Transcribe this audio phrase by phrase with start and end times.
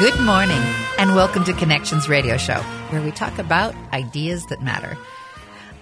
[0.00, 0.62] Good morning,
[0.96, 4.96] and welcome to Connections Radio Show, where we talk about ideas that matter.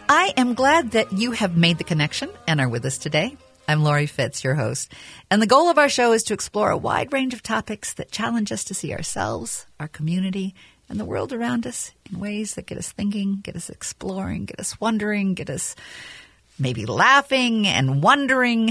[0.08, 3.36] I am glad that you have made the connection and are with us today.
[3.68, 4.92] I'm Laurie Fitz, your host.
[5.30, 8.10] And the goal of our show is to explore a wide range of topics that
[8.10, 10.52] challenge us to see ourselves, our community,
[10.88, 14.58] and the world around us in ways that get us thinking, get us exploring, get
[14.58, 15.76] us wondering, get us
[16.58, 18.70] maybe laughing and wondering,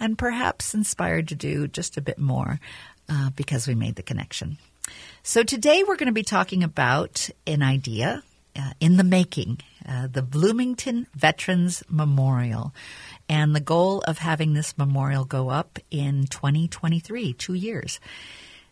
[0.00, 2.60] and perhaps inspired to do just a bit more
[3.08, 4.58] uh, because we made the connection.
[5.22, 8.22] So today we're going to be talking about an idea
[8.54, 12.72] uh, in the making, uh, the Bloomington Veterans Memorial,
[13.28, 18.00] and the goal of having this memorial go up in 2023, two years.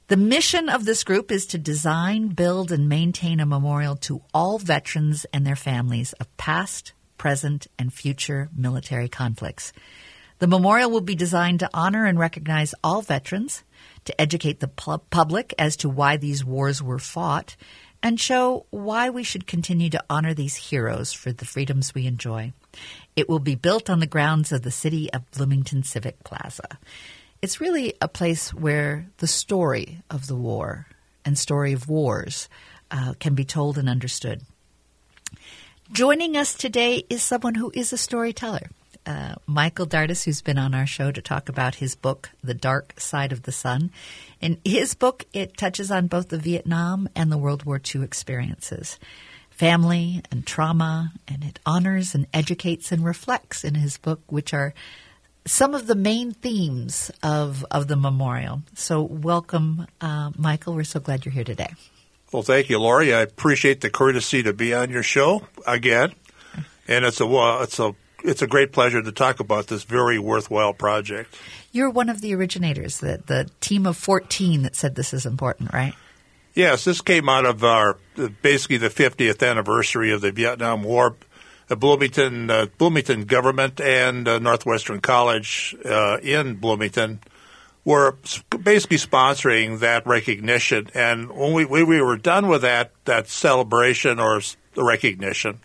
[0.08, 4.58] The mission of this group is to design, build, and maintain a memorial to all
[4.58, 9.72] veterans and their families of past, present, and future military conflicts.
[10.40, 13.64] The memorial will be designed to honor and recognize all veterans
[14.04, 17.56] to educate the public as to why these wars were fought,
[18.02, 22.52] and show why we should continue to honor these heroes for the freedoms we enjoy.
[23.16, 26.78] It will be built on the grounds of the City of Bloomington Civic Plaza.
[27.40, 30.86] It's really a place where the story of the war
[31.24, 32.48] and story of wars
[32.90, 34.42] uh, can be told and understood.
[35.92, 38.70] Joining us today is someone who is a storyteller
[39.06, 42.98] uh, Michael Dardis, who's been on our show to talk about his book, The Dark
[42.98, 43.90] Side of the Sun.
[44.40, 48.98] In his book, it touches on both the Vietnam and the World War II experiences,
[49.50, 54.74] family and trauma, and it honors and educates and reflects in his book, which are
[55.46, 58.62] some of the main themes of, of the memorial.
[58.74, 60.74] So, welcome, uh, Michael.
[60.74, 61.74] We're so glad you're here today.
[62.32, 63.14] Well, thank you, Laurie.
[63.14, 66.14] I appreciate the courtesy to be on your show again,
[66.88, 70.72] and it's a it's a it's a great pleasure to talk about this very worthwhile
[70.72, 71.34] project.
[71.72, 75.72] You're one of the originators, the, the team of 14 that said this is important,
[75.72, 75.94] right?
[76.54, 77.98] Yes, this came out of our
[78.42, 81.16] basically the 50th anniversary of the Vietnam War.
[81.66, 87.20] The Bloomington uh, Bloomington government and uh, Northwestern College uh, in Bloomington
[87.86, 88.16] were
[88.62, 90.88] basically sponsoring that recognition.
[90.94, 94.42] And when we, when we were done with that that celebration or
[94.74, 95.60] the recognition,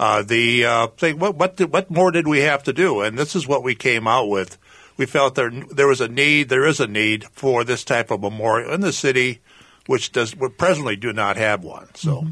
[0.00, 3.02] uh, the uh, thing, what what, did, what more did we have to do?
[3.02, 4.56] And this is what we came out with.
[4.96, 8.22] We felt there there was a need, there is a need for this type of
[8.22, 9.40] memorial in the city,
[9.84, 11.88] which does we presently do not have one.
[11.94, 12.22] So.
[12.22, 12.30] Mm-hmm.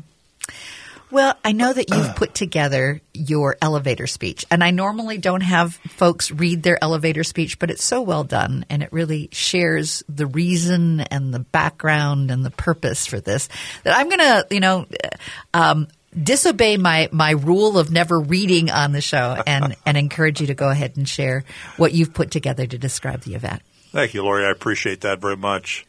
[1.10, 5.74] Well, I know that you've put together your elevator speech, and I normally don't have
[5.74, 10.26] folks read their elevator speech, but it's so well done, and it really shares the
[10.26, 13.48] reason and the background and the purpose for this
[13.84, 14.86] that I'm going to, you know,
[15.54, 15.88] um,
[16.22, 20.54] disobey my, my rule of never reading on the show and, and encourage you to
[20.54, 21.44] go ahead and share
[21.76, 23.62] what you've put together to describe the event.
[23.90, 24.46] Thank you, Laurie.
[24.46, 25.86] I appreciate that very much.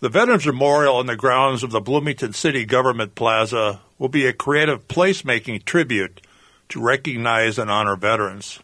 [0.00, 4.32] The Veterans Memorial on the grounds of the Bloomington City Government Plaza will be a
[4.32, 6.20] creative placemaking tribute
[6.68, 8.58] to recognize and honor veterans.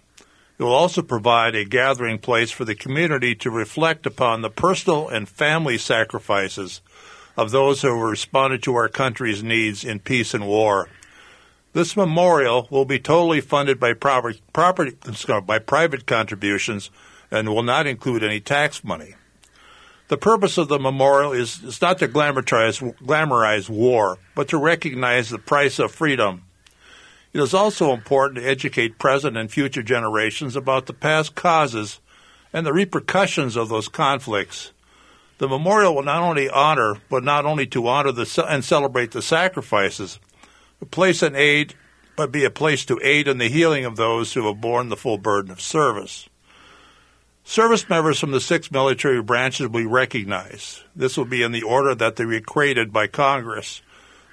[0.59, 5.09] It will also provide a gathering place for the community to reflect upon the personal
[5.09, 6.83] and family sacrifices
[7.37, 10.89] of those who responded to our country's needs in peace and war.
[11.73, 14.97] This memorial will be totally funded by property, property
[15.47, 16.91] by private contributions
[17.31, 19.15] and will not include any tax money.
[20.09, 25.31] The purpose of the memorial is, is not to glamorize, glamorize war, but to recognize
[25.31, 26.43] the price of freedom.
[27.33, 32.01] It is also important to educate present and future generations about the past causes
[32.53, 34.73] and the repercussions of those conflicts.
[35.41, 39.23] The memorial will not only honor, but not only to honor the, and celebrate the
[39.23, 40.21] sacrifices,
[40.91, 41.73] place an aid,
[42.15, 44.99] but be a place to aid in the healing of those who have borne the
[44.99, 46.29] full burden of service.
[47.43, 50.83] Service members from the six military branches will be recognized.
[50.95, 53.81] This will be in the order that they were created by Congress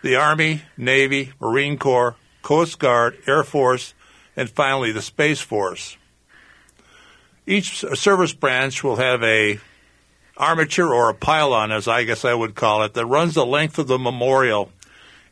[0.02, 3.94] the Army, Navy, Marine Corps, Coast Guard, Air Force,
[4.36, 5.96] and finally the Space Force.
[7.46, 9.62] Each service branch will have a
[10.38, 13.78] armature or a pylon, as I guess I would call it, that runs the length
[13.78, 14.72] of the memorial.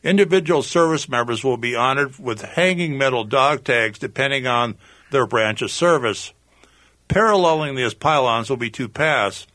[0.04, 4.76] Individual service members will be honored with hanging metal dog tags depending on
[5.12, 6.34] their branch of service.
[7.08, 9.48] Paralleling these pylons will be two paths.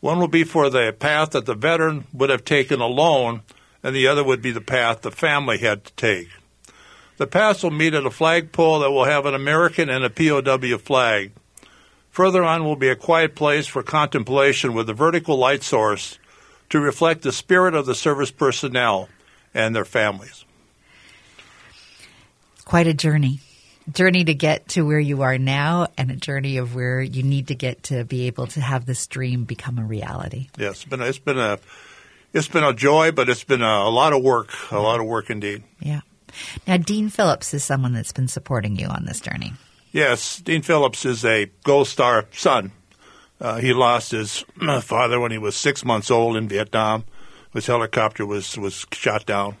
[0.00, 3.42] One will be for the path that the veteran would have taken alone,
[3.82, 6.28] and the other would be the path the family had to take.
[7.16, 10.78] The paths will meet at a flagpole that will have an American and a POW
[10.78, 11.32] flag.
[12.16, 16.18] Further on will be a quiet place for contemplation with a vertical light source
[16.70, 19.10] to reflect the spirit of the service personnel
[19.52, 20.46] and their families.
[22.64, 23.40] Quite a journey.
[23.92, 27.48] Journey to get to where you are now, and a journey of where you need
[27.48, 30.48] to get to be able to have this dream become a reality.
[30.56, 31.58] Yes, it's been, it's been a
[32.32, 35.06] It's been a joy, but it's been a, a lot of work, a lot of
[35.06, 35.64] work indeed.
[35.80, 36.00] Yeah.
[36.66, 39.52] Now, Dean Phillips is someone that's been supporting you on this journey.
[39.92, 42.72] Yes, Dean Phillips is a Gold Star son.
[43.40, 44.44] Uh, he lost his
[44.82, 47.04] father when he was six months old in Vietnam.
[47.52, 49.56] His helicopter was, was shot down.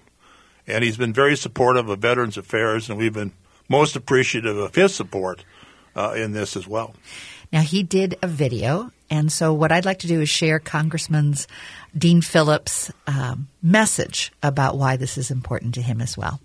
[0.66, 3.32] And he's been very supportive of Veterans Affairs, and we've been
[3.68, 5.44] most appreciative of his support
[5.94, 6.94] uh, in this as well.
[7.52, 11.46] Now, he did a video, and so what I'd like to do is share Congressman's
[11.96, 16.40] Dean Phillips' um, message about why this is important to him as well.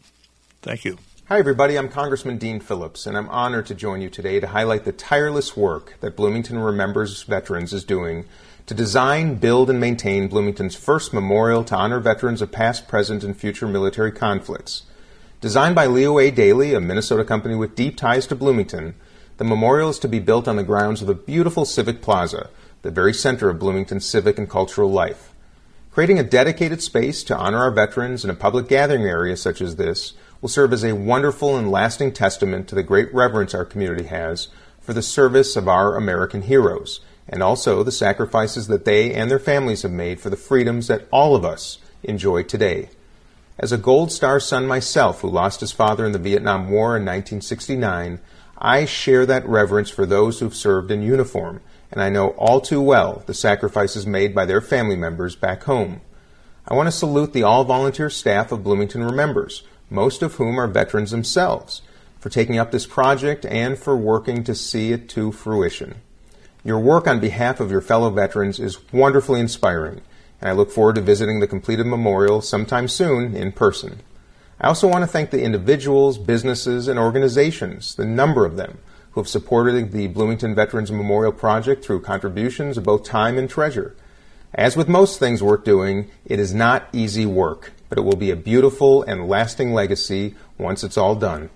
[0.61, 0.97] Thank you.
[1.31, 1.77] Hi, everybody.
[1.77, 5.55] I'm Congressman Dean Phillips, and I'm honored to join you today to highlight the tireless
[5.55, 8.25] work that Bloomington Remembers Veterans is doing
[8.65, 13.37] to design, build, and maintain Bloomington's first memorial to honor veterans of past, present, and
[13.37, 14.83] future military conflicts.
[15.39, 16.31] Designed by Leo A.
[16.31, 18.95] Daly, a Minnesota company with deep ties to Bloomington,
[19.37, 22.49] the memorial is to be built on the grounds of the beautiful Civic Plaza,
[22.81, 25.31] the very center of Bloomington's civic and cultural life.
[25.91, 29.77] Creating a dedicated space to honor our veterans in a public gathering area such as
[29.77, 30.11] this
[30.41, 34.47] will serve as a wonderful and lasting testament to the great reverence our community has
[34.79, 36.99] for the service of our American heroes,
[37.29, 41.07] and also the sacrifices that they and their families have made for the freedoms that
[41.11, 42.89] all of us enjoy today.
[43.59, 47.03] As a Gold Star son myself who lost his father in the Vietnam War in
[47.03, 48.19] 1969,
[48.57, 51.61] I share that reverence for those who've served in uniform,
[51.91, 56.01] and I know all too well the sacrifices made by their family members back home.
[56.67, 60.67] I want to salute the all volunteer staff of Bloomington Remembers, most of whom are
[60.67, 61.81] veterans themselves,
[62.19, 65.95] for taking up this project and for working to see it to fruition.
[66.63, 70.01] Your work on behalf of your fellow veterans is wonderfully inspiring,
[70.39, 74.01] and I look forward to visiting the completed memorial sometime soon in person.
[74.59, 78.77] I also want to thank the individuals, businesses, and organizations, the number of them,
[79.11, 83.95] who have supported the Bloomington Veterans Memorial Project through contributions of both time and treasure.
[84.53, 88.31] As with most things worth doing, it is not easy work, but it will be
[88.31, 91.49] a beautiful and lasting legacy once it's all done.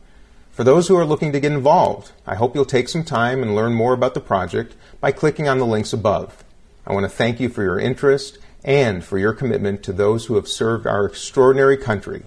[0.51, 3.55] For those who are looking to get involved, I hope you'll take some time and
[3.55, 6.43] learn more about the project by clicking on the links above.
[6.85, 10.35] I want to thank you for your interest and for your commitment to those who
[10.35, 12.23] have served our extraordinary country.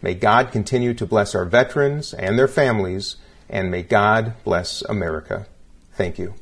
[0.00, 3.16] May God continue to bless our veterans and their families,
[3.48, 5.48] and may God bless America.
[5.94, 6.34] Thank you.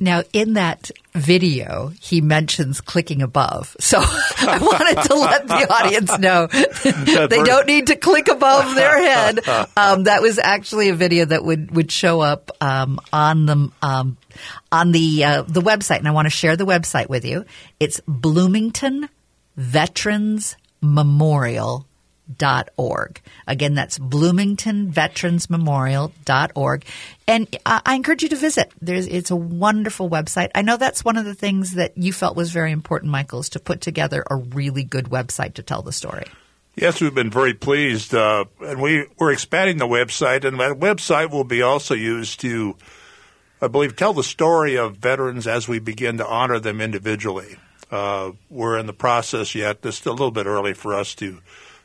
[0.00, 3.76] Now, in that video, he mentions clicking above.
[3.80, 6.46] So I wanted to let the audience know
[7.26, 9.40] they don't need to click above their head.
[9.76, 14.16] Um, that was actually a video that would, would show up um, on the um,
[14.72, 17.44] on the uh, the website, and I want to share the website with you.
[17.78, 19.08] It's Bloomington
[19.56, 21.86] Veterans Memorial
[22.76, 23.20] org.
[23.46, 26.84] Again, that's bloomingtonveteransmemorial.org.
[27.26, 28.72] And I encourage you to visit.
[28.80, 30.50] There's, it's a wonderful website.
[30.54, 33.48] I know that's one of the things that you felt was very important, Michael, is
[33.50, 36.26] to put together a really good website to tell the story.
[36.76, 38.14] Yes, we've been very pleased.
[38.14, 42.76] Uh, and we, we're expanding the website, and that website will be also used to,
[43.60, 47.56] I believe, tell the story of veterans as we begin to honor them individually.
[47.90, 49.78] Uh, we're in the process yet.
[49.82, 51.40] It's a little bit early for us to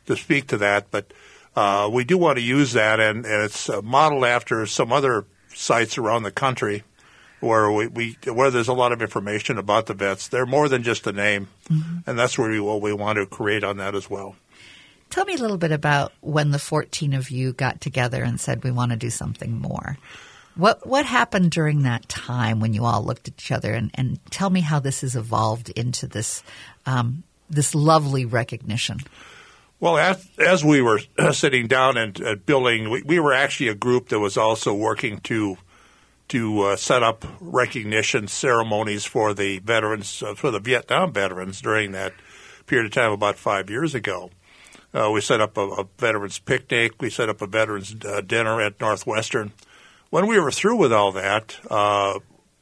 [0.06, 1.12] to speak to that, but
[1.54, 5.24] uh, we do want to use that, and, and it's uh, modeled after some other
[5.54, 6.84] sites around the country
[7.40, 10.28] where we, we where there's a lot of information about the vets.
[10.28, 12.08] They're more than just a name, mm-hmm.
[12.08, 14.36] and that's where we, what we want to create on that as well.
[15.10, 18.64] Tell me a little bit about when the 14 of you got together and said
[18.64, 19.96] we want to do something more.
[20.56, 24.18] What what happened during that time when you all looked at each other and, and
[24.30, 26.42] tell me how this has evolved into this
[26.86, 28.98] um, this lovely recognition.
[29.78, 31.00] Well, as, as we were
[31.32, 35.18] sitting down and uh, building, we, we, were actually a group that was also working
[35.20, 35.58] to
[36.28, 41.92] to uh, set up recognition ceremonies for the veterans, uh, for the Vietnam veterans during
[41.92, 42.12] that
[42.66, 44.30] period of time about five years ago.
[44.92, 47.00] Uh, we set up a, a, veterans picnic.
[47.00, 49.52] We set up a veterans uh, dinner at Northwestern.
[50.10, 52.18] When we were through with all that, uh,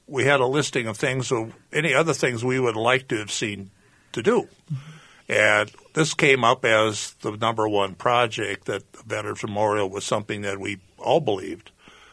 [0.07, 3.31] we had a listing of things, of any other things we would like to have
[3.31, 3.71] seen
[4.13, 4.49] to do.
[5.29, 10.61] And this came up as the number one project that Veterans Memorial was something that
[10.61, 11.71] we all believed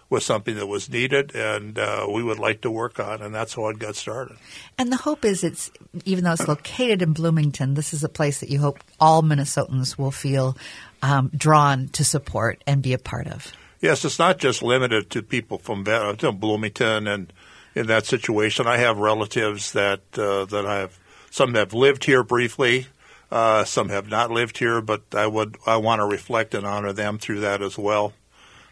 [0.10, 3.54] was something that was needed and uh, we would like to work on, and that's
[3.54, 4.36] how it got started.
[4.78, 5.72] And the hope is it's,
[6.04, 9.98] even though it's located in Bloomington, this is a place that you hope all Minnesotans
[9.98, 10.58] will feel
[11.02, 13.54] um, drawn to support and be a part of.
[13.80, 17.34] Yes, it's not just limited to people from Bloomington and
[17.74, 18.68] in that situation.
[18.68, 21.00] I have relatives that uh, that I have
[21.32, 22.88] some have lived here briefly
[23.32, 26.94] uh, some have not lived here, but I would I want to reflect and honor
[26.94, 28.14] them through that as well.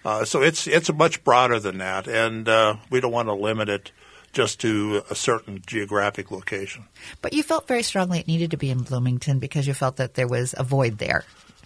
[0.03, 3.69] Uh, so it's it's much broader than that, and uh, we don't want to limit
[3.69, 3.91] it
[4.31, 6.85] just to a certain geographic location.
[7.21, 10.13] But you felt very strongly it needed to be in Bloomington because you felt that
[10.13, 11.25] there was a void there.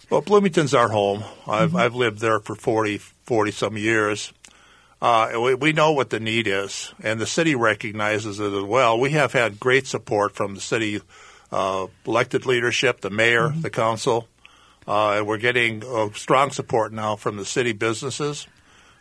[0.10, 1.24] Well, Bloomington's our home.
[1.48, 1.78] I've, mm-hmm.
[1.78, 4.32] I've lived there for 40, 40 some years.
[5.02, 8.98] Uh, we, we, know what the need is, and the city recognizes it as well.
[8.98, 11.02] We have had great support from the city
[11.54, 13.62] uh, elected leadership, the mayor, mm-hmm.
[13.62, 14.28] the council,
[14.88, 18.48] uh, and we're getting uh, strong support now from the city businesses.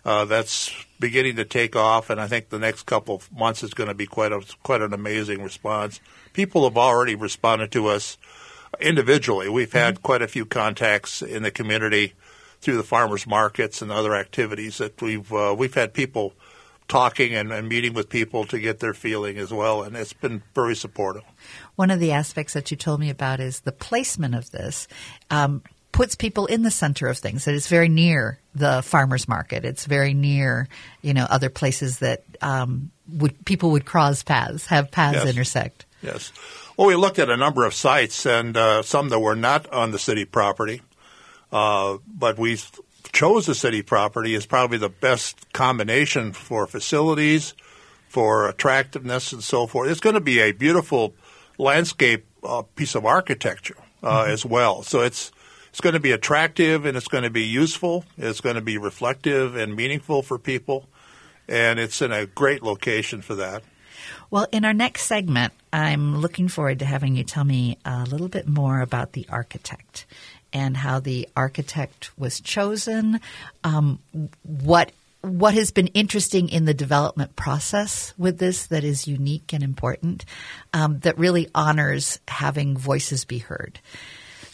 [0.05, 3.73] Uh, that's beginning to take off, and I think the next couple of months is
[3.73, 6.01] going to be quite a quite an amazing response.
[6.33, 8.19] People have already responded to us
[8.81, 9.49] individually.
[9.49, 10.03] We've had mm-hmm.
[10.03, 12.15] quite a few contacts in the community
[12.61, 16.35] through the farmers markets and other activities that we've uh, we've had people
[16.89, 20.43] talking and, and, meeting with people to get their feeling as well, and it's been
[20.55, 21.23] very supportive.
[21.77, 24.89] One of the aspects that you told me about is the placement of this.
[25.31, 25.63] Um,
[25.93, 27.45] puts people in the center of things.
[27.45, 29.65] That it's very near the farmers market.
[29.65, 30.69] It's very near,
[31.03, 35.27] you know, other places that um, would people would cross paths, have paths yes.
[35.27, 35.87] intersect.
[36.03, 36.33] Yes.
[36.77, 39.93] Well, we looked at a number of sites and uh, some that were not on
[39.93, 40.81] the city property.
[41.53, 42.59] Uh, but we
[43.13, 47.55] chose the city property is probably the best combination for facilities,
[48.09, 49.91] for attractiveness, and so forth.
[49.91, 51.15] It's going to be a beautiful
[51.59, 54.31] landscape uh, piece of architecture uh, mm-hmm.
[54.31, 54.83] as well.
[54.83, 55.33] So it's
[55.71, 58.05] it's going to be attractive and it's going to be useful.
[58.19, 60.87] It's going to be reflective and meaningful for people,
[61.49, 63.63] and it's in a great location for that.
[64.31, 68.29] Well, in our next segment, I'm looking forward to having you tell me a little
[68.29, 70.07] bit more about the architect
[70.53, 73.21] and how the architect was chosen,
[73.65, 73.99] um,
[74.43, 74.93] what
[75.23, 80.25] what has been interesting in the development process with this that is unique and important,
[80.75, 83.79] um, that really honors having voices be heard.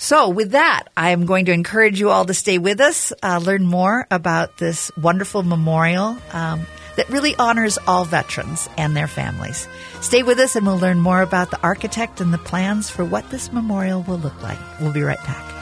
[0.01, 3.41] So, with that, I am going to encourage you all to stay with us, uh,
[3.43, 9.67] learn more about this wonderful memorial um, that really honors all veterans and their families.
[10.01, 13.29] Stay with us, and we'll learn more about the architect and the plans for what
[13.31, 14.59] this memorial will look like.
[14.81, 15.58] We'll be right back.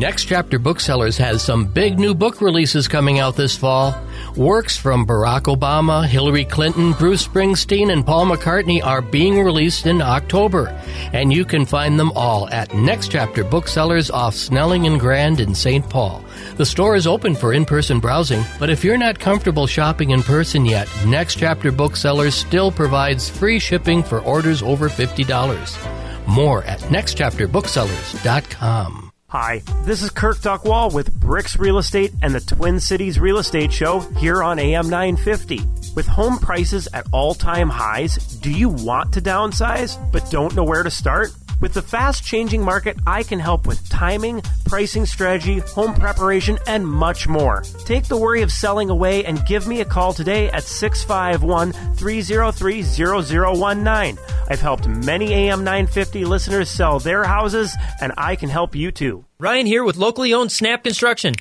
[0.00, 3.94] Next Chapter Booksellers has some big new book releases coming out this fall.
[4.34, 10.00] Works from Barack Obama, Hillary Clinton, Bruce Springsteen, and Paul McCartney are being released in
[10.00, 10.68] October.
[11.12, 15.54] And you can find them all at Next Chapter Booksellers off Snelling and Grand in
[15.54, 15.86] St.
[15.86, 16.24] Paul.
[16.56, 20.22] The store is open for in person browsing, but if you're not comfortable shopping in
[20.22, 26.26] person yet, Next Chapter Booksellers still provides free shipping for orders over $50.
[26.26, 29.09] More at nextchapterbooksellers.com.
[29.30, 33.72] Hi, this is Kirk Duckwall with Bricks Real Estate and the Twin Cities Real Estate
[33.72, 35.60] Show here on AM 950.
[35.94, 40.64] With home prices at all time highs, do you want to downsize but don't know
[40.64, 41.30] where to start?
[41.60, 46.86] With the fast changing market, I can help with timing, pricing strategy, home preparation, and
[46.86, 47.62] much more.
[47.84, 52.82] Take the worry of selling away and give me a call today at 651 303
[52.82, 54.18] 0019.
[54.48, 59.26] I've helped many AM 950 listeners sell their houses, and I can help you too.
[59.38, 61.34] Ryan here with locally owned Snap Construction.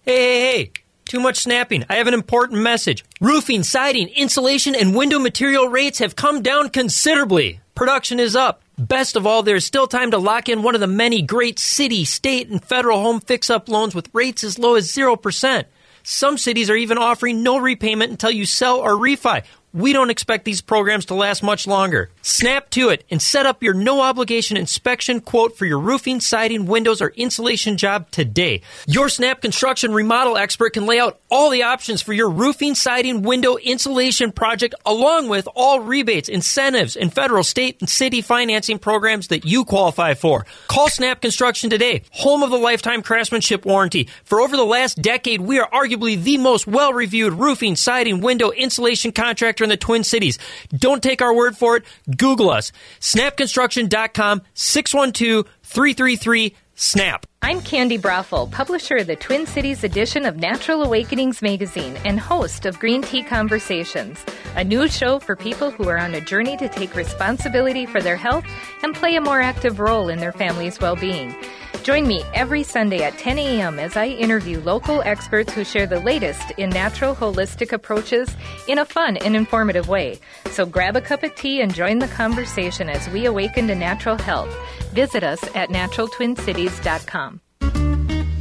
[0.00, 0.72] Hey, hey, hey.
[1.04, 1.84] Too much snapping.
[1.90, 3.04] I have an important message.
[3.20, 7.60] Roofing, siding, insulation, and window material rates have come down considerably.
[7.74, 8.62] Production is up.
[8.88, 12.04] Best of all, there's still time to lock in one of the many great city,
[12.04, 15.64] state, and federal home fix up loans with rates as low as 0%.
[16.02, 19.44] Some cities are even offering no repayment until you sell or refi.
[19.74, 22.10] We don't expect these programs to last much longer.
[22.20, 26.66] Snap to it and set up your no obligation inspection quote for your roofing, siding,
[26.66, 28.60] windows, or insulation job today.
[28.86, 33.22] Your Snap construction remodel expert can lay out all the options for your roofing, siding,
[33.22, 39.28] window, insulation project, along with all rebates, incentives, and federal, state, and city financing programs
[39.28, 40.44] that you qualify for.
[40.68, 44.10] Call Snap Construction today, home of the lifetime craftsmanship warranty.
[44.24, 48.50] For over the last decade, we are arguably the most well reviewed roofing, siding, window,
[48.50, 50.38] insulation contractor in the Twin Cities.
[50.70, 51.84] Don't take our word for it.
[52.16, 52.72] Google us.
[53.00, 57.26] Snapconstruction.com 612 333 SNAP.
[57.42, 62.66] I'm Candi Broeffle, publisher of the Twin Cities edition of Natural Awakenings magazine and host
[62.66, 64.24] of Green Tea Conversations,
[64.56, 68.16] a new show for people who are on a journey to take responsibility for their
[68.16, 68.44] health
[68.82, 71.34] and play a more active role in their family's well being.
[71.82, 73.78] Join me every Sunday at 10 a.m.
[73.80, 78.34] as I interview local experts who share the latest in natural holistic approaches
[78.68, 80.20] in a fun and informative way.
[80.46, 84.16] So grab a cup of tea and join the conversation as we awaken to natural
[84.16, 84.54] health.
[84.92, 87.40] Visit us at naturaltwincities.com.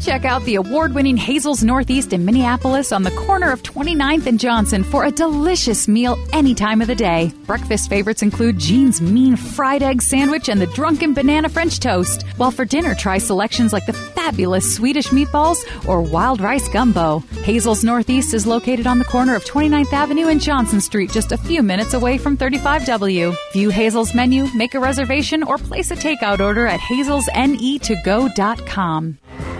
[0.01, 4.39] Check out the award winning Hazel's Northeast in Minneapolis on the corner of 29th and
[4.39, 7.31] Johnson for a delicious meal any time of the day.
[7.46, 12.24] Breakfast favorites include Jean's Mean Fried Egg Sandwich and the Drunken Banana French Toast.
[12.38, 17.20] While for dinner, try selections like the fabulous Swedish meatballs or wild rice gumbo.
[17.43, 21.38] Hazel's Northeast is located on the corner of 29th Avenue and Johnson Street, just a
[21.38, 23.36] few minutes away from 35W.
[23.53, 29.50] View Hazel's menu, make a reservation, or place a takeout order at hazelsne2go.com.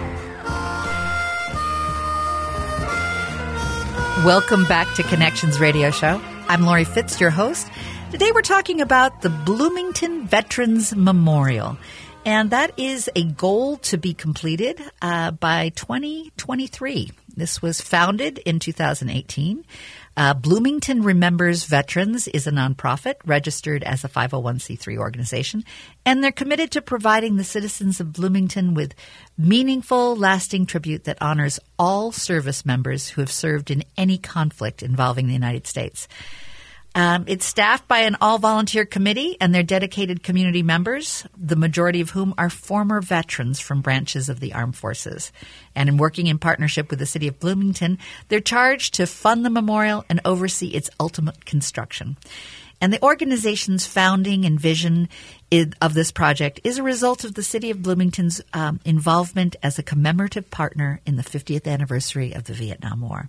[4.24, 6.22] Welcome back to Connections Radio Show.
[6.46, 7.66] I'm Laurie Fitz, your host.
[8.12, 11.76] Today we're talking about the Bloomington Veterans Memorial.
[12.24, 17.10] And that is a goal to be completed uh, by 2023.
[17.36, 19.64] This was founded in 2018.
[20.14, 25.64] Uh, Bloomington Remembers Veterans is a nonprofit registered as a 501c3 organization,
[26.04, 28.94] and they're committed to providing the citizens of Bloomington with
[29.38, 35.28] meaningful, lasting tribute that honors all service members who have served in any conflict involving
[35.28, 36.06] the United States.
[36.94, 42.02] Um, it's staffed by an all volunteer committee and their dedicated community members, the majority
[42.02, 45.32] of whom are former veterans from branches of the armed forces.
[45.74, 49.50] And in working in partnership with the city of Bloomington, they're charged to fund the
[49.50, 52.18] memorial and oversee its ultimate construction.
[52.82, 55.08] And the organization's founding and vision
[55.80, 59.84] of this project is a result of the city of Bloomington's um, involvement as a
[59.84, 63.28] commemorative partner in the 50th anniversary of the Vietnam War.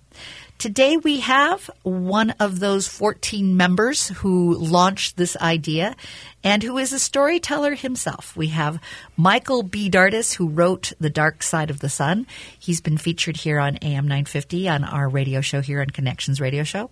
[0.58, 5.94] Today we have one of those 14 members who launched this idea
[6.42, 8.36] and who is a storyteller himself.
[8.36, 8.80] We have
[9.16, 9.90] Michael B.
[9.90, 12.26] Dardis, who wrote The Dark Side of the Sun.
[12.58, 16.62] He's been featured here on AM 950 on our radio show here on Connections Radio
[16.62, 16.90] Show.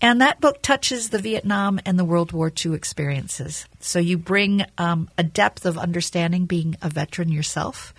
[0.00, 3.66] And that book touches the Vietnam and the World War II experiences.
[3.80, 7.94] So you bring um, a depth of understanding being a veteran yourself,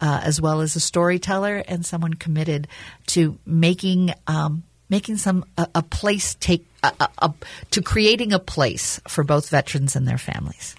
[0.00, 2.68] uh, as well as a storyteller and someone committed
[3.06, 7.32] to making um, making some a, a place take a, a,
[7.70, 10.74] to creating a place for both veterans and their families.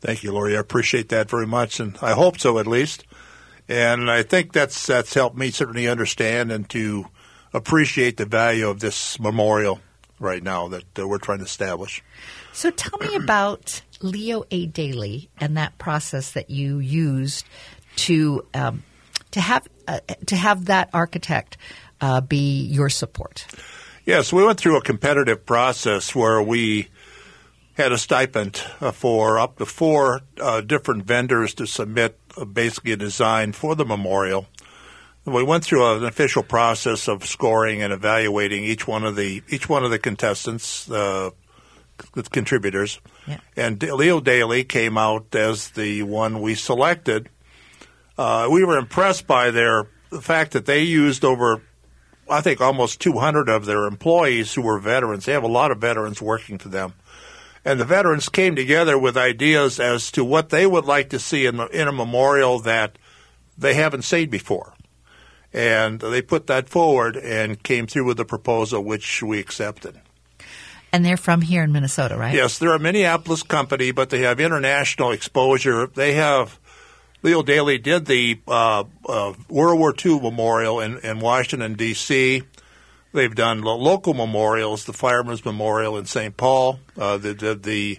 [0.00, 0.56] Thank you, Laurie.
[0.56, 3.04] I appreciate that very much, and I hope so at least.
[3.68, 7.06] And I think that's that's helped me certainly understand and to
[7.54, 9.80] appreciate the value of this memorial
[10.20, 12.02] right now that uh, we're trying to establish.
[12.52, 14.66] So tell me about Leo A.
[14.66, 17.46] Daly and that process that you used
[17.96, 18.82] to um,
[19.32, 21.56] to have uh, to have that architect
[22.00, 23.46] uh, be your support.
[24.04, 26.88] Yes, we went through a competitive process where we
[27.74, 32.92] had a stipend uh, for up to four uh, different vendors to submit uh, basically
[32.92, 34.46] a design for the memorial
[35.24, 39.68] we went through an official process of scoring and evaluating each one of the each
[39.68, 41.30] one of the contestants, uh,
[42.30, 43.38] contributors, yeah.
[43.56, 47.30] and Leo Daly came out as the one we selected.
[48.16, 51.60] Uh, we were impressed by their the fact that they used over,
[52.30, 55.24] I think, almost 200 of their employees who were veterans.
[55.24, 56.94] They have a lot of veterans working for them.
[57.64, 61.46] And the veterans came together with ideas as to what they would like to see
[61.46, 62.98] in, in a memorial that
[63.58, 64.74] they haven't seen before.
[65.52, 70.00] And they put that forward and came through with a proposal which we accepted.
[70.92, 72.34] And they're from here in Minnesota, right?
[72.34, 75.86] Yes, they're a Minneapolis company, but they have international exposure.
[75.88, 76.60] They have
[77.24, 82.42] Leo Daly did the uh, uh, World War II memorial in, in Washington D.C.
[83.14, 86.36] They've done local memorials, the Firemen's Memorial in St.
[86.36, 86.80] Paul.
[86.98, 87.98] Uh, they did the,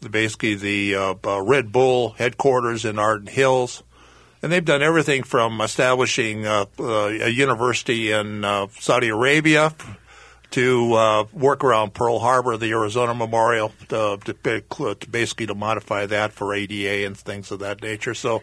[0.00, 3.82] the, basically the uh, uh, Red Bull headquarters in Arden Hills
[4.40, 8.42] and they've done everything from establishing uh, a university in
[8.80, 9.72] Saudi Arabia
[10.52, 16.06] to uh, work around Pearl Harbor, the Arizona Memorial, to, to, to, basically to modify
[16.06, 18.14] that for ADA and things of that nature.
[18.14, 18.42] So.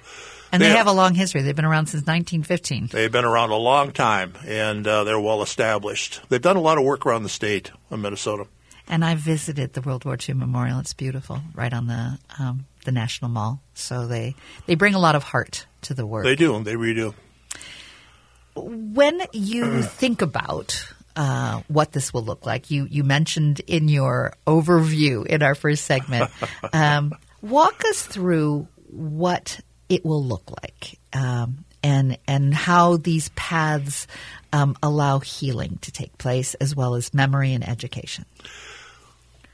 [0.52, 1.43] And they, they have, a long history.
[1.43, 2.89] They've been around since 1915.
[2.91, 6.22] They've been around a long time, and uh, they're well established.
[6.30, 8.48] They've done a lot of work around the state of Minnesota.
[8.88, 10.80] And I visited the World War II Memorial.
[10.80, 13.62] It's beautiful, right on the um, the National Mall.
[13.76, 14.34] So they
[14.65, 16.24] they bring a lot of heart to the work.
[16.24, 16.63] They do.
[16.63, 17.13] They really do.
[18.56, 24.32] When you think about uh, what this will look like, you you mentioned in your
[24.48, 26.32] overview in our first segment.
[26.72, 34.08] Um, walk us through what it will look like, um, and and how these paths
[34.54, 38.26] um, allow healing to take place, as well as memory and education.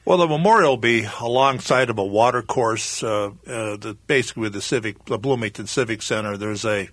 [0.04, 4.54] Well, the memorial will be alongside of a water course, uh, uh, the, basically with
[4.54, 6.38] the civic, the Bloomington Civic Center.
[6.38, 6.89] There's a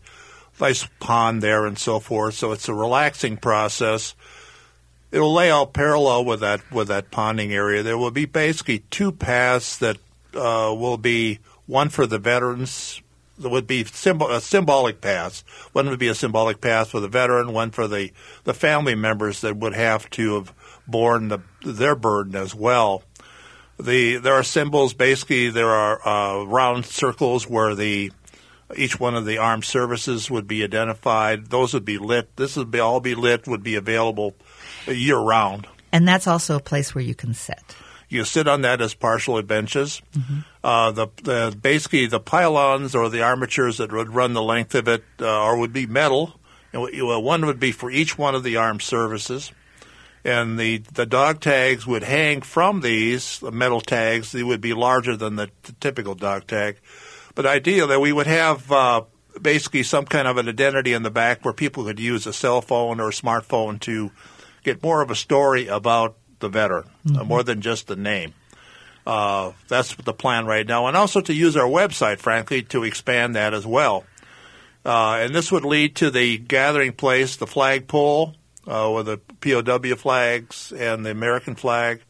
[0.60, 4.14] nice pond there and so forth, so it's a relaxing process.
[5.12, 7.82] It will lay out parallel with that with that ponding area.
[7.82, 9.98] There will be basically two paths that
[10.34, 13.02] uh, will be one for the veterans
[13.38, 15.44] there would be symbol, uh, symbolic paths.
[15.72, 18.12] One would be a symbolic path for the veteran, one for the,
[18.44, 20.52] the family members that would have to have
[20.86, 23.02] borne the, their burden as well.
[23.78, 24.94] The there are symbols.
[24.94, 28.12] Basically, there are uh, round circles where the
[28.76, 31.46] each one of the armed services would be identified.
[31.46, 32.36] Those would be lit.
[32.36, 33.48] This would be all be lit.
[33.48, 34.34] Would be available
[34.86, 35.66] year round.
[35.92, 37.60] And that's also a place where you can sit.
[38.08, 40.02] You sit on that as partially benches.
[40.14, 40.38] Mm-hmm.
[40.62, 44.86] Uh, the, the, basically the pylons or the armatures that would run the length of
[44.88, 46.38] it, uh, or would be metal.
[46.72, 46.82] And
[47.24, 49.52] one would be for each one of the armed services,
[50.24, 54.32] and the the dog tags would hang from these the metal tags.
[54.32, 56.78] They would be larger than the, the typical dog tag,
[57.34, 58.72] but ideally we would have.
[58.72, 59.02] Uh,
[59.40, 62.60] basically, some kind of an identity in the back where people could use a cell
[62.60, 64.10] phone or a smartphone to
[64.62, 67.20] get more of a story about the veteran, uh, mm-hmm.
[67.20, 68.34] uh, more than just the name.
[69.06, 73.34] Uh, that's the plan right now, and also to use our website, frankly, to expand
[73.34, 74.04] that as well.
[74.84, 78.34] Uh, and this would lead to the gathering place, the flagpole,
[78.66, 82.02] uh, with the POW flags and the American flag,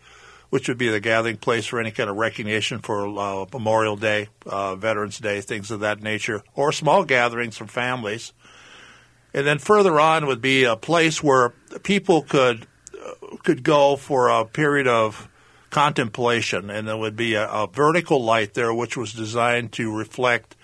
[0.50, 4.28] which would be the gathering place for any kind of recognition for uh, Memorial Day,
[4.44, 8.32] uh, Veterans Day, things of that nature, or small gatherings from families.
[9.34, 11.50] And then further on would be a place where
[11.82, 12.66] people could
[13.42, 15.28] could go for a period of
[15.70, 20.54] contemplation, and there would be a, a vertical light there, which was designed to reflect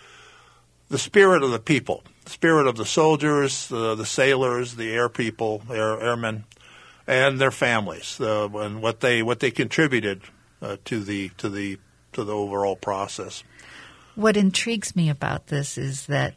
[0.89, 5.09] the spirit of the people, the spirit of the soldiers, the, the sailors, the air
[5.09, 6.45] people, air, airmen,
[7.07, 10.23] and their families, uh, and what they what they contributed
[10.61, 11.79] uh, to the to the
[12.13, 13.43] to the overall process.
[14.15, 16.35] What intrigues me about this is that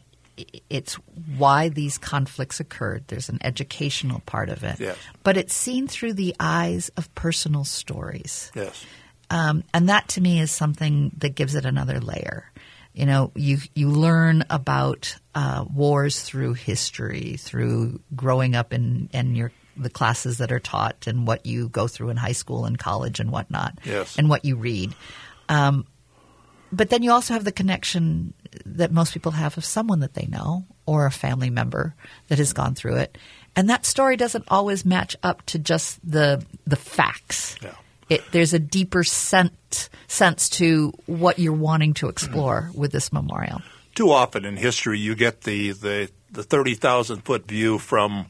[0.70, 0.94] it's
[1.36, 3.04] why these conflicts occurred.
[3.08, 4.80] There's an educational part of it.
[4.80, 4.96] Yes.
[5.22, 8.50] But it's seen through the eyes of personal stories.
[8.54, 8.84] Yes.
[9.30, 12.50] Um, and that to me is something that gives it another layer.
[12.92, 19.34] You know, you you learn about uh, wars through history, through growing up in and
[19.34, 22.78] your the classes that are taught, and what you go through in high school and
[22.78, 24.18] college and whatnot, yes.
[24.18, 24.94] and what you read.
[25.48, 25.86] Um,
[26.72, 28.32] but then you also have the connection
[28.64, 31.94] that most people have of someone that they know or a family member
[32.28, 33.18] that has gone through it.
[33.54, 37.56] And that story doesn't always match up to just the the facts.
[37.62, 37.74] Yeah.
[38.08, 42.80] It, there's a deeper sense sense to what you're wanting to explore mm-hmm.
[42.80, 43.60] with this memorial.
[43.94, 48.26] Too often in history, you get the the, the thirty thousand foot view from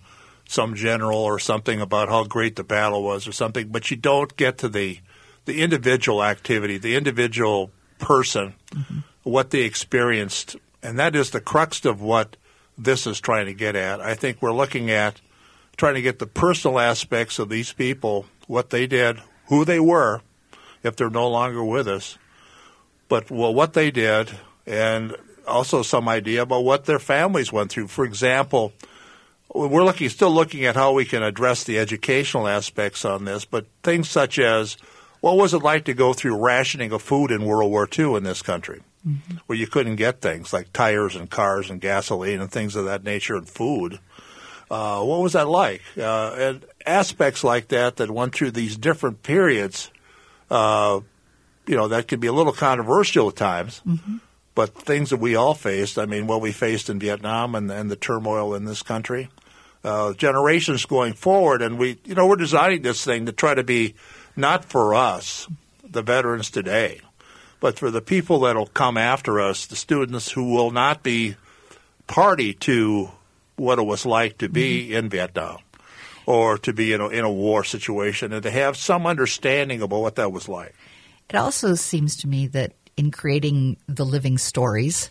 [0.48, 4.37] some general or something about how great the battle was or something, but you don't
[4.37, 4.98] get to the
[5.44, 7.70] the individual activity, the individual
[8.02, 8.98] person, mm-hmm.
[9.22, 12.36] what they experienced, and that is the crux of what
[12.76, 14.00] this is trying to get at.
[14.00, 15.20] I think we're looking at
[15.76, 20.20] trying to get the personal aspects of these people, what they did, who they were,
[20.82, 22.18] if they're no longer with us,
[23.08, 24.30] but well, what they did,
[24.66, 27.88] and also some idea about what their families went through.
[27.88, 28.72] For example,
[29.54, 33.66] we're looking still looking at how we can address the educational aspects on this, but
[33.82, 34.76] things such as
[35.22, 38.24] what was it like to go through rationing of food in World War II in
[38.24, 39.37] this country, mm-hmm.
[39.46, 43.04] where you couldn't get things like tires and cars and gasoline and things of that
[43.04, 44.00] nature and food?
[44.68, 45.80] Uh, what was that like?
[45.96, 49.92] Uh, and aspects like that that went through these different periods,
[50.50, 50.98] uh,
[51.68, 53.80] you know, that could be a little controversial at times.
[53.87, 54.16] Mm-hmm.
[54.56, 57.88] But things that we all faced, I mean, what we faced in Vietnam and, and
[57.88, 59.28] the turmoil in this country,
[59.85, 63.62] uh, generations going forward, and we, you know, we're designing this thing to try to
[63.62, 63.94] be
[64.37, 65.49] not for us,
[65.88, 67.01] the veterans today,
[67.61, 71.37] but for the people that will come after us, the students who will not be
[72.07, 73.11] party to
[73.57, 74.97] what it was like to be mm-hmm.
[74.97, 75.59] in Vietnam
[76.27, 80.01] or to be in a, in a war situation and to have some understanding about
[80.01, 80.75] what that was like.
[81.29, 85.11] It also seems to me that in creating the living stories,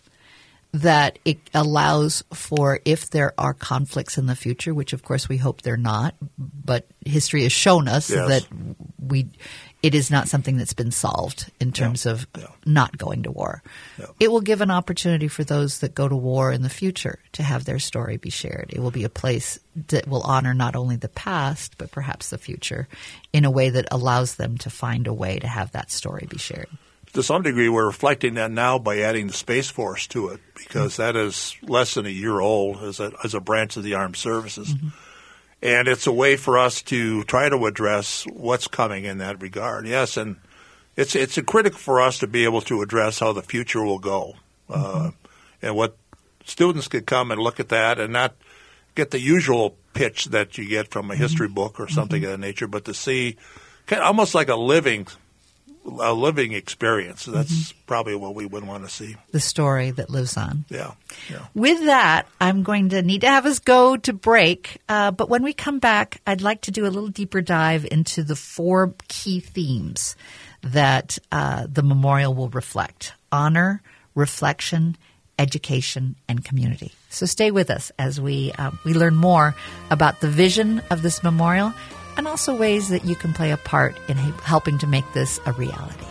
[0.73, 5.37] that it allows for if there are conflicts in the future, which of course we
[5.37, 8.27] hope they're not, but history has shown us yes.
[8.27, 8.47] that
[8.99, 9.27] we
[9.83, 12.11] it is not something that's been solved in terms yeah.
[12.11, 12.45] of yeah.
[12.65, 13.63] not going to war.
[13.97, 14.05] Yeah.
[14.19, 17.43] It will give an opportunity for those that go to war in the future to
[17.43, 18.71] have their story be shared.
[18.73, 22.37] It will be a place that will honor not only the past, but perhaps the
[22.37, 22.87] future
[23.33, 26.37] in a way that allows them to find a way to have that story be
[26.37, 26.69] shared
[27.13, 30.97] to some degree, we're reflecting that now by adding the Space Force to it because
[30.97, 34.15] that is less than a year old as a, as a branch of the armed
[34.15, 34.73] services.
[34.73, 34.87] Mm-hmm.
[35.63, 39.85] And it's a way for us to try to address what's coming in that regard.
[39.85, 40.37] Yes, and
[40.95, 43.99] it's it's a critical for us to be able to address how the future will
[43.99, 44.35] go,
[44.69, 45.07] uh, mm-hmm.
[45.07, 45.11] uh,
[45.61, 45.97] and what
[46.45, 48.33] students could come and look at that and not
[48.95, 51.55] get the usual pitch that you get from a history mm-hmm.
[51.55, 52.33] book or something mm-hmm.
[52.33, 53.37] of that nature, but to see
[53.85, 55.07] kind of almost like a living
[55.85, 57.25] a living experience.
[57.25, 59.15] That's probably what we would want to see.
[59.31, 60.65] The story that lives on.
[60.69, 60.91] Yeah.
[61.29, 61.45] Yeah.
[61.53, 64.77] With that, I'm going to need to have us go to break.
[64.87, 68.23] Uh, but when we come back, I'd like to do a little deeper dive into
[68.23, 70.15] the four key themes
[70.61, 73.81] that uh, the memorial will reflect honor,
[74.13, 74.97] reflection,
[75.39, 76.91] education, and community.
[77.09, 79.55] So stay with us as we, uh, we learn more
[79.89, 81.73] about the vision of this memorial
[82.17, 85.53] and also ways that you can play a part in helping to make this a
[85.53, 86.05] reality.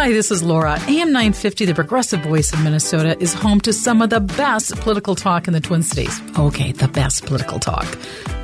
[0.00, 0.78] Hi, this is Laura.
[0.86, 5.16] AM 950, the progressive voice of Minnesota, is home to some of the best political
[5.16, 6.22] talk in the Twin Cities.
[6.38, 7.84] Okay, the best political talk.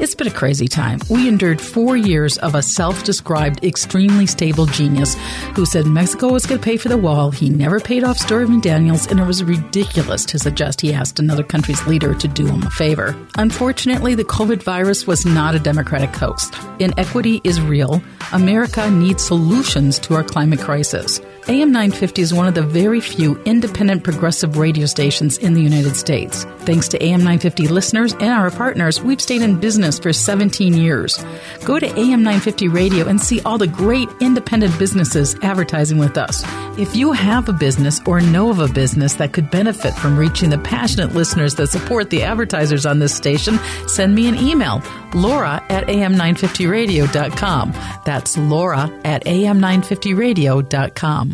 [0.00, 0.98] It's been a crazy time.
[1.08, 5.14] We endured four years of a self described extremely stable genius
[5.54, 7.30] who said Mexico was going to pay for the wall.
[7.30, 11.44] He never paid off Stormy Daniels, and it was ridiculous to suggest he asked another
[11.44, 13.16] country's leader to do him a favor.
[13.36, 16.56] Unfortunately, the COVID virus was not a democratic coast.
[16.80, 18.02] Inequity is real.
[18.32, 21.20] America needs solutions to our climate crisis.
[21.46, 25.94] AM 950 is one of the very few independent progressive radio stations in the United
[25.94, 26.44] States.
[26.60, 31.22] Thanks to AM 950 listeners and our partners, we've stayed in business for 17 years.
[31.66, 36.42] Go to AM 950 Radio and see all the great independent businesses advertising with us.
[36.78, 40.48] If you have a business or know of a business that could benefit from reaching
[40.48, 44.82] the passionate listeners that support the advertisers on this station, send me an email,
[45.14, 47.74] laura at am950radio.com.
[48.06, 51.33] That's laura at am950radio.com.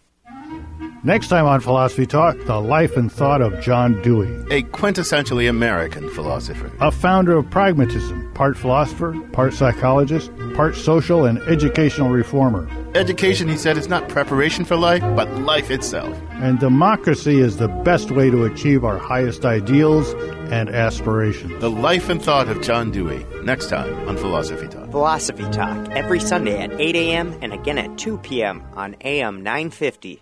[1.05, 6.09] Next time on Philosophy Talk, the life and thought of John Dewey, a quintessentially American
[6.11, 12.69] philosopher, a founder of pragmatism, part philosopher, part psychologist, part social and educational reformer.
[12.95, 16.17] Education, he said, is not preparation for life, but life itself.
[16.35, 20.13] And democracy is the best way to achieve our highest ideals
[20.53, 21.59] and aspirations.
[21.59, 24.89] The life and thought of John Dewey, next time on Philosophy Talk.
[24.91, 27.37] Philosophy Talk, every Sunday at 8 a.m.
[27.41, 28.63] and again at 2 p.m.
[28.75, 30.21] on AM 950.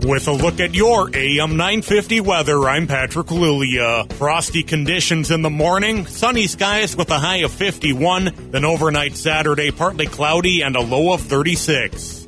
[0.00, 4.04] With a look at your AM 950 weather, I'm Patrick Lilia.
[4.10, 9.70] Frosty conditions in the morning, sunny skies with a high of 51, then overnight Saturday
[9.70, 12.26] partly cloudy and a low of 36.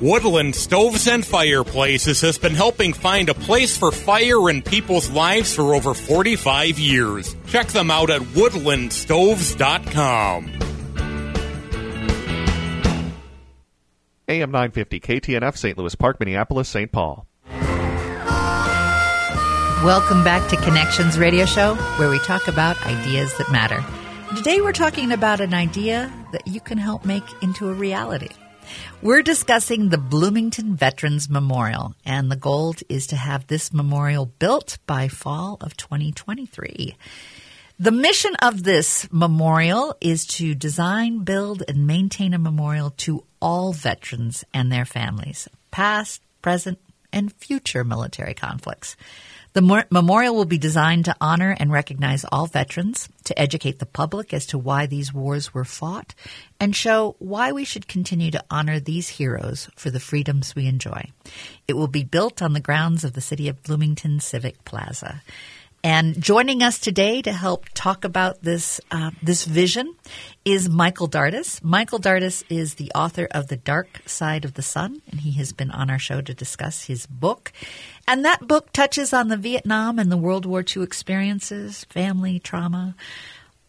[0.00, 5.52] Woodland Stoves and Fireplaces has been helping find a place for fire in people's lives
[5.54, 7.34] for over 45 years.
[7.48, 10.69] Check them out at woodlandstoves.com.
[14.30, 15.76] AM 950 KTNF St.
[15.76, 16.92] Louis Park, Minneapolis, St.
[16.92, 17.26] Paul.
[19.82, 23.84] Welcome back to Connections Radio Show, where we talk about ideas that matter.
[24.36, 28.28] Today we're talking about an idea that you can help make into a reality.
[29.02, 34.78] We're discussing the Bloomington Veterans Memorial, and the goal is to have this memorial built
[34.86, 36.94] by fall of 2023.
[37.80, 43.72] The mission of this memorial is to design, build, and maintain a memorial to all
[43.72, 46.78] veterans and their families, past, present,
[47.12, 48.96] and future military conflicts.
[49.52, 54.32] The memorial will be designed to honor and recognize all veterans, to educate the public
[54.32, 56.14] as to why these wars were fought,
[56.60, 61.10] and show why we should continue to honor these heroes for the freedoms we enjoy.
[61.66, 65.20] It will be built on the grounds of the City of Bloomington Civic Plaza.
[65.82, 69.94] And joining us today to help talk about this uh, this vision
[70.44, 71.64] is Michael Dardis.
[71.64, 75.54] Michael Dardis is the author of The Dark Side of the Sun, and he has
[75.54, 77.50] been on our show to discuss his book.
[78.06, 82.94] And that book touches on the Vietnam and the World War II experiences, family trauma.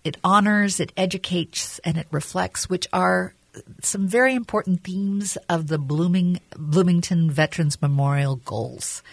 [0.04, 3.34] It honors, it educates, and it reflects, which are
[3.82, 9.04] some very important themes of the Blooming, Bloomington Veterans Memorial goals.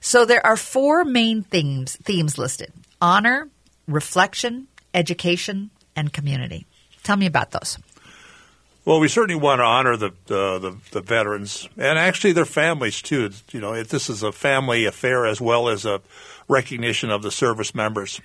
[0.00, 3.48] So there are four main themes themes listed: honor,
[3.86, 6.66] reflection, education, and community.
[7.02, 7.78] Tell me about those.
[8.84, 13.02] Well, we certainly want to honor the, the the, the, veterans and actually their families
[13.02, 13.30] too.
[13.52, 16.00] You know, this is a family affair as well as a
[16.48, 18.20] recognition of the service members.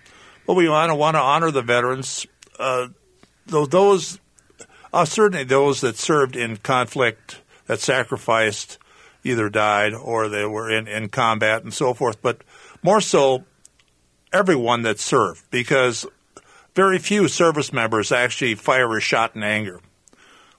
[0.47, 2.25] But we want to want to honor the veterans,
[2.59, 2.87] uh,
[3.45, 4.19] those
[4.93, 8.77] uh, certainly those that served in conflict, that sacrificed,
[9.23, 12.21] either died or they were in, in combat and so forth.
[12.21, 12.41] But
[12.83, 13.43] more so,
[14.33, 16.05] everyone that served, because
[16.75, 19.79] very few service members actually fire a shot in anger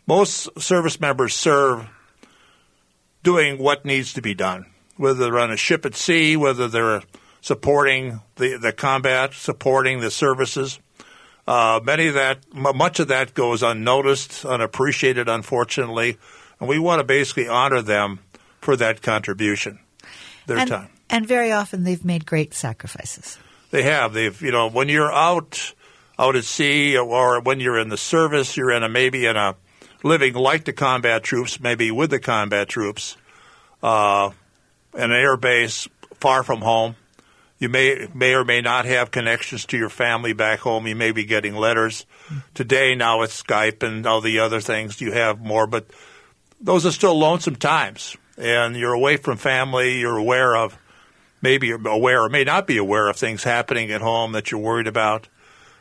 [0.07, 1.89] most service members serve
[3.23, 7.03] doing what needs to be done, whether they're on a ship at sea, whether they're
[7.41, 10.79] supporting the, the combat, supporting the services.
[11.47, 16.17] Uh, many of that, much of that goes unnoticed, unappreciated, unfortunately,
[16.59, 18.19] and we want to basically honor them
[18.61, 19.79] for that contribution,
[20.47, 20.89] their and, time.
[21.11, 23.39] And very often they've made great sacrifices.
[23.75, 24.13] They have.
[24.13, 25.75] They've, you know, when you're out,
[26.17, 29.57] out at sea, or when you're in the service, you're in a maybe in a
[30.05, 33.17] living like the combat troops, maybe with the combat troops,
[33.83, 34.31] uh,
[34.93, 35.89] an air base
[36.21, 36.95] far from home.
[37.59, 40.87] You may may or may not have connections to your family back home.
[40.87, 42.07] You may be getting letters.
[42.55, 45.01] Today, now it's Skype and all the other things.
[45.01, 45.87] You have more, but
[46.61, 48.17] those are still lonesome times.
[48.39, 49.99] And you're away from family.
[49.99, 50.79] You're aware of,
[51.45, 54.87] maybe aware or may not be aware of things happening at home that you're worried
[54.87, 55.29] about.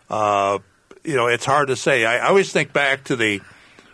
[0.09, 0.59] Uh,
[1.05, 2.03] you know, it's hard to say.
[2.05, 3.41] I, I always think back to the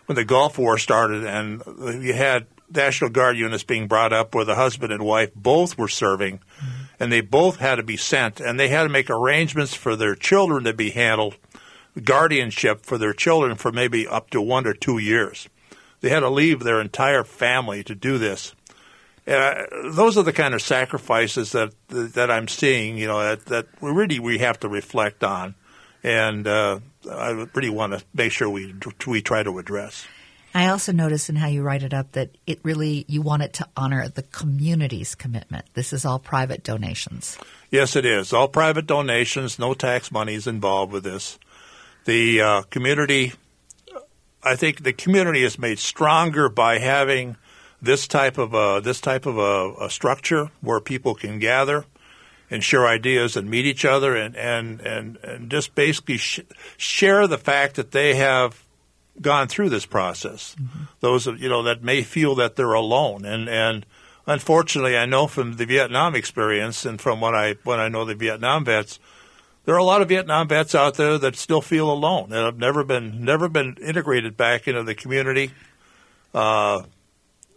[0.08, 1.62] when the Gulf War started, and
[2.04, 5.88] you had National Guard units being brought up where the husband and wife both were
[5.88, 6.84] serving, mm-hmm.
[7.00, 10.16] and they both had to be sent, and they had to make arrangements for their
[10.16, 11.36] children to be handled,
[12.04, 15.48] guardianship for their children for maybe up to one or two years.
[16.02, 18.56] They had to leave their entire family to do this.
[19.30, 22.98] Uh, those are the kind of sacrifices that that I'm seeing.
[22.98, 25.54] You know that, that really we have to reflect on,
[26.04, 28.74] and uh, I really want to make sure we
[29.06, 30.08] we try to address.
[30.54, 33.54] I also notice in how you write it up that it really you want it
[33.54, 35.66] to honor the community's commitment.
[35.76, 37.38] This is all private donations.
[37.70, 39.60] Yes, it is all private donations.
[39.60, 41.38] No tax money is involved with this.
[42.06, 43.34] The uh, community,
[44.44, 47.38] I think, the community is made stronger by having
[47.82, 51.86] this type of a, this type of a, a structure where people can gather
[52.52, 56.42] and share ideas and meet each other and and and, and just basically sh-
[56.78, 58.64] share the fact that they have
[59.22, 60.56] gone through this process.
[60.60, 60.84] Mm-hmm.
[61.00, 63.86] Those you know that may feel that they're alone and and
[64.26, 68.16] unfortunately I know from the Vietnam experience and from what I when I know the
[68.16, 69.00] Vietnam vets
[69.66, 72.58] there are a lot of Vietnam vets out there that still feel alone and have
[72.58, 75.52] never been never been integrated back into the community.
[76.34, 76.84] Uh,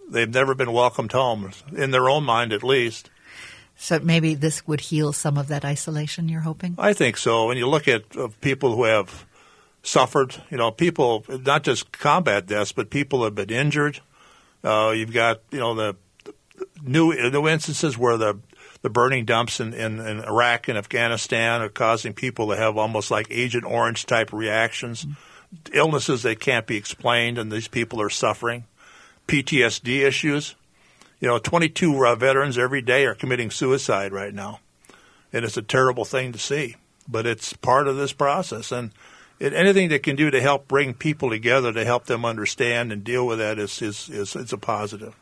[0.09, 3.11] they've never been welcomed home in their own mind at least.
[3.77, 6.77] So maybe this would heal some of that isolation you're hoping?
[6.79, 7.49] I think so.
[7.49, 9.27] When you look at uh, people who have
[9.83, 14.01] suffered, you know, people, not just combat deaths, but people have been injured.
[14.63, 15.97] Uh, you've got, you know, the,
[16.83, 18.39] new new instances where the
[18.83, 23.13] the burning dumps in, in, in, Iraq and Afghanistan are causing people to have almost
[23.13, 25.73] like Agent Orange type reactions, mm-hmm.
[25.73, 28.65] illnesses that can't be explained, and these people are suffering.
[29.27, 30.55] PTSD issues.
[31.21, 34.61] You know, 22 uh, veterans every day are committing suicide right now,
[35.33, 36.77] and it's a terrible thing to see.
[37.09, 38.91] But it's part of this process, and
[39.39, 43.05] it, anything that can do to help bring people together to help them understand and
[43.05, 45.15] deal with that is is is, is a positive.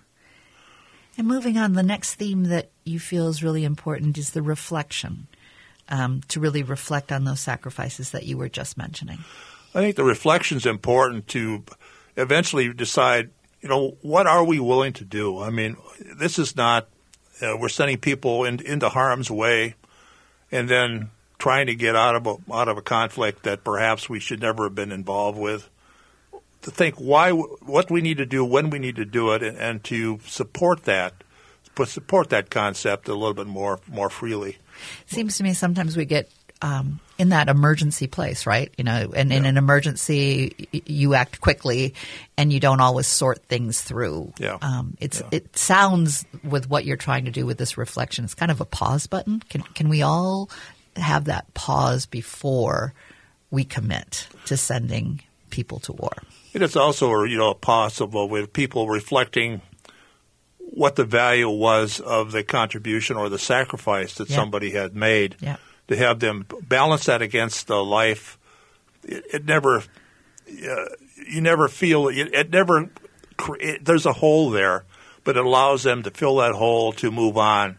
[1.19, 5.27] And moving on, the next theme that you feel is really important is the reflection.
[5.93, 9.19] Um, to really reflect on those sacrifices that you were just mentioning.
[9.75, 11.65] I think the reflection is important to
[12.17, 13.31] eventually decide
[13.61, 15.39] you know, what are we willing to do?
[15.39, 15.77] I mean,
[16.17, 16.89] this is not,
[17.43, 19.75] uh, we're sending people in, into harm's way
[20.51, 24.21] and then trying to get out of a, out of a conflict that perhaps we
[24.21, 25.69] should never have been involved with.
[26.63, 29.57] to think why, what we need to do, when we need to do it, and,
[29.57, 31.25] and to support that,
[31.87, 34.59] support that concept a little bit more more freely.
[35.07, 36.31] Seems to me sometimes we get
[36.63, 38.73] um, in that emergency place, right?
[38.77, 41.95] You know, and in an emergency, y- you act quickly,
[42.37, 44.33] and you don't always sort things through.
[44.39, 44.59] Yeah.
[44.63, 48.25] Um, it's it sounds with what you're trying to do with this reflection.
[48.25, 49.41] It's kind of a pause button.
[49.49, 50.51] Can can we all
[50.97, 52.93] have that pause before
[53.51, 56.13] we commit to sending people to war?
[56.53, 59.61] It is also, you know, possible with people reflecting
[60.59, 64.37] what the value was of the contribution or the sacrifice that Yeah.
[64.37, 65.37] somebody had made.
[65.41, 65.57] Yeah.
[65.91, 68.39] To have them balance that against the life,
[69.03, 70.85] it, it never, uh,
[71.29, 72.17] you never feel it.
[72.33, 72.89] it never.
[73.59, 74.85] It, there's a hole there,
[75.25, 77.77] but it allows them to fill that hole to move on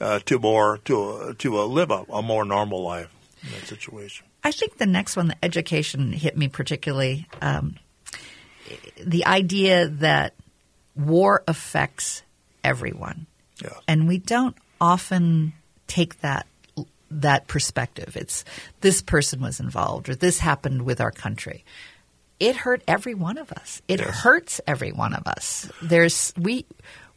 [0.00, 3.10] uh, to more to to uh, live a, a more normal life
[3.42, 4.24] in that situation.
[4.42, 7.28] I think the next one, the education, hit me particularly.
[7.42, 7.76] Um,
[9.04, 10.32] the idea that
[10.96, 12.22] war affects
[12.64, 13.26] everyone,
[13.62, 13.70] Yeah.
[13.86, 15.52] and we don't often
[15.86, 16.46] take that
[17.10, 18.16] that perspective.
[18.16, 18.44] It's
[18.80, 21.64] this person was involved, or this happened with our country.
[22.38, 23.82] It hurt every one of us.
[23.86, 25.70] It hurts every one of us.
[25.82, 26.64] There's we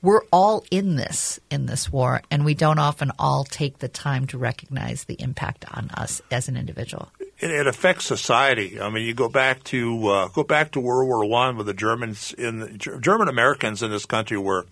[0.01, 4.27] we're all in this in this war, and we don't often all take the time
[4.27, 7.09] to recognize the impact on us as an individual.
[7.19, 8.81] it, it affects society.
[8.81, 11.73] I mean, you go back to uh, go back to World War One, with the
[11.73, 14.65] Germans in German Americans in this country were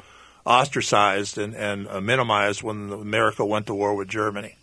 [0.45, 4.55] ostracized and, and uh, minimized when America went to war with Germany.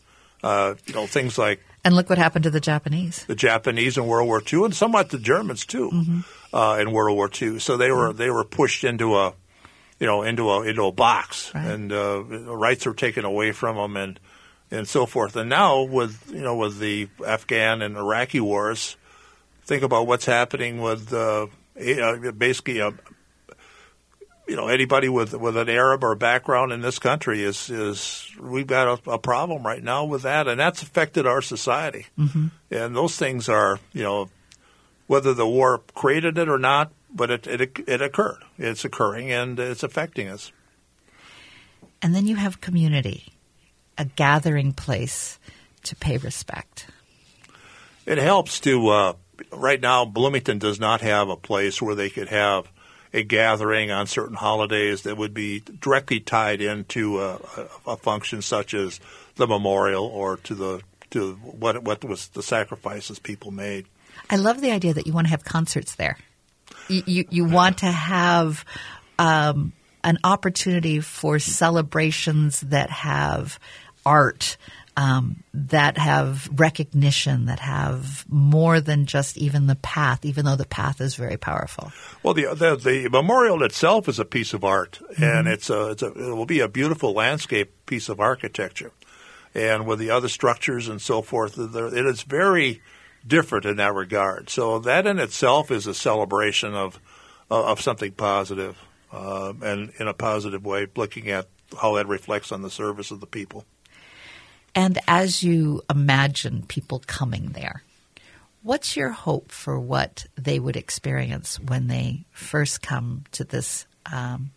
[0.42, 3.24] Uh, you know, things like And look what happened to the Japanese.
[3.26, 5.90] the Japanese in World War II, and somewhat the Germans too
[6.52, 7.58] uh, in World War II.
[7.58, 9.34] So they were they were pushed into a
[9.98, 13.96] you know into a into a box, and uh, rights were taken away from them,
[13.96, 14.20] and
[14.70, 15.36] and so forth.
[15.36, 18.96] And now with you know with the Afghan and Iraqi wars,
[19.64, 21.46] think about what's happening with uh,
[21.78, 22.92] uh, basically a
[24.48, 28.66] you know anybody with with an Arab or background in this country is is we've
[28.66, 32.06] got a, a problem right now with that, and that's affected our society.
[32.18, 32.50] Mhm.
[32.70, 34.30] And those things are you know
[35.06, 38.42] whether the war created it or not, but it it, it occurred.
[38.58, 40.50] It's occurring and it's affecting us.
[42.00, 43.24] And then you have community,
[43.98, 45.38] a gathering place
[45.82, 46.86] to pay respect.
[48.06, 49.12] It helps to uh,
[49.52, 50.04] right now.
[50.06, 52.68] Bloomington does not have a place where they could have
[53.12, 57.38] a gathering on certain holidays that would be directly tied into a,
[57.86, 59.00] a, function such as
[59.36, 60.80] the memorial or to the
[61.10, 63.86] to what what was the sacrifices people made.
[64.30, 66.18] I love the idea that you want to have concerts there.
[66.88, 68.64] You you, you want to have
[69.18, 69.72] um,
[70.04, 73.58] an opportunity for celebrations that have
[74.04, 74.56] art.
[74.98, 80.66] Um, that have recognition, that have more than just even the path, even though the
[80.66, 81.92] path is very powerful.
[82.24, 86.02] Well, the, the the memorial itself is a piece of art, and it's a, it's
[86.02, 88.90] a it will be a beautiful landscape piece of architecture,
[89.54, 92.82] and with the other structures and so forth, it is very
[93.24, 94.50] different in that regard.
[94.50, 96.98] So that in itself is a celebration of
[97.48, 98.76] of something positive,
[99.12, 101.46] uh, and in a positive way, looking at
[101.80, 103.64] how that reflects on the service of the people.
[104.78, 107.82] And as you imagine people coming there,
[108.62, 114.52] what's your hope for what they would experience when they first come to this um,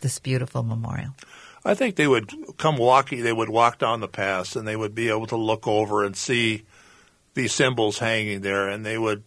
[0.00, 1.10] this beautiful memorial?
[1.66, 3.22] I think they would come walking.
[3.22, 6.16] They would walk down the pass, and they would be able to look over and
[6.16, 6.62] see
[7.34, 9.22] these symbols hanging there, and they would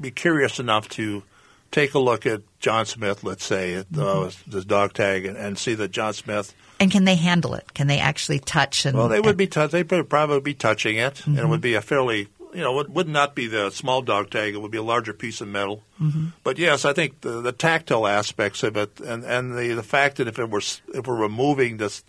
[0.00, 1.24] be curious enough to
[1.72, 5.58] take a look at John Smith, let's say, at uh, this dog tag, and, and
[5.58, 6.54] see that John Smith.
[6.80, 7.74] And can they handle it?
[7.74, 8.96] Can they actually touch and?
[8.96, 9.46] Well, they would be.
[9.46, 11.48] T- they would probably be touching it, and it Mhm.
[11.50, 12.28] would be a fairly.
[12.52, 14.54] You know, it would not be the small dog tag.
[14.54, 15.84] It would be a larger piece of metal.
[16.02, 16.32] Mhm.
[16.42, 20.16] But yes, I think the, the tactile aspects of it, and, and the, the fact
[20.16, 20.58] that if it were
[20.94, 22.02] if we're removing this,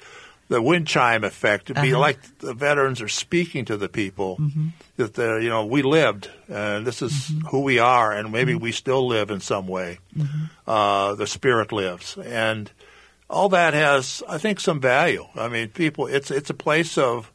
[0.47, 1.99] the wind chime effect, it'd be Uh-huh.
[2.01, 4.71] like the veterans are speaking to the people Mhm.
[4.97, 9.05] that you know we lived, and this is who we are, and maybe we still
[9.05, 9.99] live in some way.
[10.67, 12.71] Uh, the spirit lives, and
[13.31, 15.25] all that has, I think, some value.
[15.35, 17.31] I mean, people, it's it's a place of,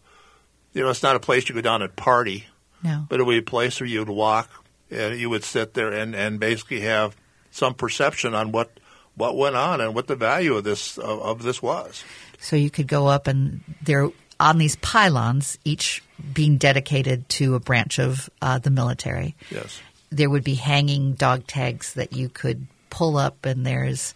[0.73, 2.47] you know, it's not a place you go down and party
[2.83, 3.07] No.
[3.09, 4.51] but it would be a place where you would walk
[4.91, 7.17] and you would sit there and, and basically have
[7.51, 8.71] some perception on what
[9.17, 12.05] what went on and what the value of this of, of this was.
[12.39, 16.03] So you could go up and there on these pylons, each
[16.35, 19.35] being dedicated to a branch of uh, the military.
[19.51, 19.81] Yes.
[20.11, 24.13] There would be hanging dog tags that you could pull up, and there's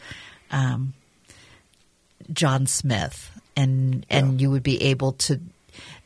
[0.51, 0.93] um,
[2.33, 5.41] John Smith, and and you would be able to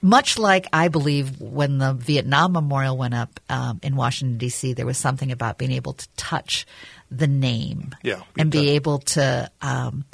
[0.03, 4.87] much like I believe when the Vietnam Memorial went up um, in Washington D.C., there
[4.87, 6.66] was something about being able to touch
[7.11, 10.05] the name Yeah, and be able to um,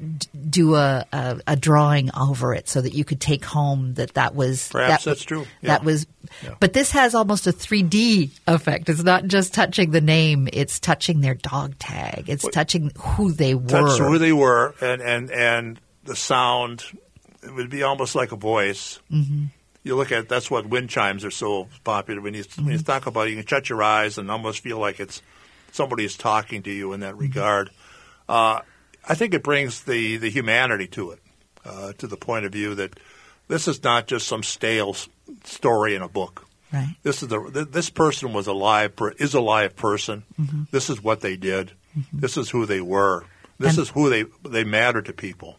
[0.00, 4.14] d- do a, a, a drawing over it so that you could take home that
[4.14, 5.46] that was Perhaps that, that's true.
[5.62, 5.84] That Yeah.
[5.86, 6.06] was,
[6.58, 8.88] but this has almost a 3D effect.
[8.88, 12.24] It's not just touching the name; it's touching their dog tag.
[12.28, 13.66] It's touching who they were.
[13.68, 16.84] touch who they were and, and, and the sound.
[17.42, 18.98] It would be almost like a voice.
[19.10, 19.48] Mhm.
[19.82, 22.20] You look at that's what wind chimes are so popular.
[22.20, 22.84] When you when you Mhm.
[22.86, 25.22] talk about it, you can shut your eyes and almost feel like it's
[25.72, 27.70] somebody is talking to you in that regard.
[28.28, 28.60] Uh,
[29.08, 31.20] I think it brings the the humanity to it,
[31.64, 32.98] uh, to the point of view that
[33.48, 34.94] this is not just some stale
[35.44, 36.46] story in a book.
[36.72, 36.94] Right.
[37.02, 40.24] This is the this person was a live per, is a live person.
[40.40, 40.70] Mhm.
[40.70, 41.72] This is what they did.
[42.12, 43.24] This is who they were.
[43.58, 45.58] This And- is who they they matter to people.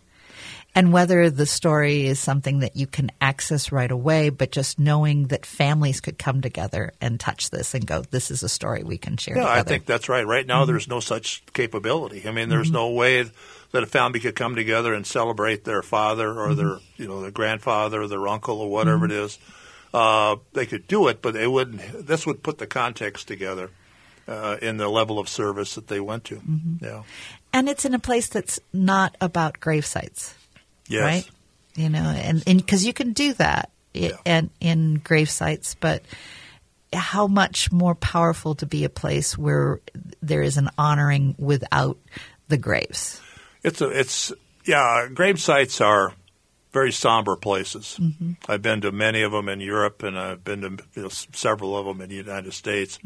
[0.74, 5.28] And whether the story is something that you can access right away, but just knowing
[5.28, 8.98] that families could come together and touch this and go, "This is a story we
[8.98, 10.26] can share." Yeah, I think that's right.
[10.26, 10.68] Right now, Mhm.
[10.68, 12.28] there's no such capability.
[12.28, 12.74] I mean, there's Mhm.
[12.74, 13.30] no way
[13.72, 17.32] that a family could come together and celebrate their father or their, you know, their
[17.32, 19.38] grandfather or their uncle or whatever it is.
[19.94, 22.08] Uh, they could do it, but they wouldn't.
[22.08, 23.70] This would put the context together
[24.28, 26.36] uh, in the level of service that they went to.
[26.36, 26.82] Mhm.
[26.82, 27.04] Yeah.
[27.54, 30.36] and it's in a place that's not about grave sites.
[30.92, 31.02] Yes.
[31.04, 31.30] right?
[31.76, 36.04] You know, and because you can do that i and in grave sites, but
[36.94, 39.80] how much more powerful to be a place where
[40.22, 41.98] there is an honoring without
[42.48, 43.22] the graves.
[43.64, 44.34] It's a, it's
[44.66, 45.08] yeah.
[45.14, 46.14] Grave sites are
[46.74, 47.98] very somber places.
[48.00, 48.38] Mhm.
[48.48, 51.78] I've been to many of them in Europe, and I've been to you know, several
[51.78, 53.00] of them in the United States.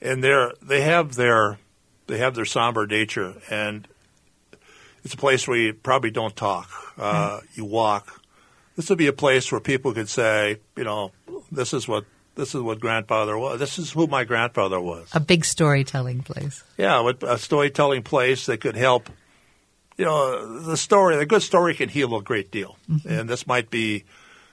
[0.00, 1.58] And they're they have their
[2.06, 3.88] they have their somber nature, and
[5.04, 6.70] it's a place where you probably don't talk.
[6.98, 8.20] Uh, You walk.
[8.76, 11.12] This would be a place where people could say, you know,
[11.50, 13.58] this is what this is what grandfather was.
[13.58, 15.08] This is who my grandfather was.
[15.12, 16.64] A big storytelling place.
[16.78, 19.10] Yeah, a storytelling place that could help.
[19.98, 22.78] You know, the story, the good story can heal a great deal.
[22.90, 23.04] Mhm.
[23.04, 24.04] And this might be,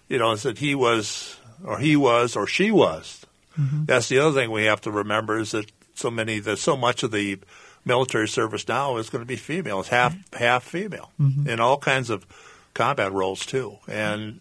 [0.10, 3.26] you know, that he was, or he was, or she was.
[3.58, 3.86] Mhm.
[3.88, 7.04] That's the other thing we have to remember is that so many, that so much
[7.04, 7.40] of the
[7.86, 9.80] military service now is going to be female.
[9.80, 11.48] It's half half female Mhm.
[11.48, 12.26] in all kinds of
[12.74, 14.40] combat roles too, and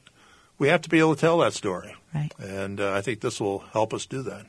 [0.58, 1.94] we have to be able to tell that story.
[2.14, 2.32] Right.
[2.38, 4.46] And uh, I think this will help us do that.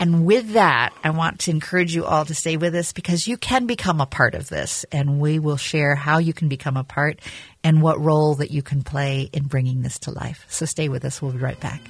[0.00, 3.36] And with that, I want to encourage you all to stay with us because you
[3.36, 6.84] can become a part of this, and we will share how you can become a
[6.84, 7.18] part
[7.64, 10.44] and what role that you can play in bringing this to life.
[10.48, 11.20] So stay with us.
[11.20, 11.80] We'll be right back.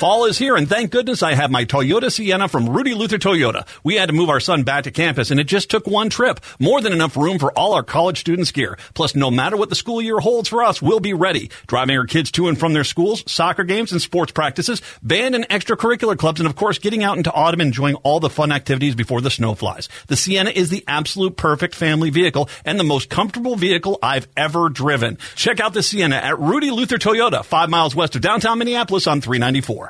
[0.00, 3.66] Fall is here, and thank goodness I have my Toyota Sienna from Rudy Luther Toyota.
[3.84, 6.40] We had to move our son back to campus, and it just took one trip.
[6.58, 8.78] More than enough room for all our college students' gear.
[8.94, 11.50] Plus, no matter what the school year holds for us, we'll be ready.
[11.66, 15.46] Driving our kids to and from their schools, soccer games and sports practices, band and
[15.50, 18.94] extracurricular clubs, and of course, getting out into autumn and enjoying all the fun activities
[18.94, 19.90] before the snow flies.
[20.06, 24.70] The Sienna is the absolute perfect family vehicle and the most comfortable vehicle I've ever
[24.70, 25.18] driven.
[25.34, 29.20] Check out the Sienna at Rudy Luther Toyota, five miles west of downtown Minneapolis on
[29.20, 29.89] 394.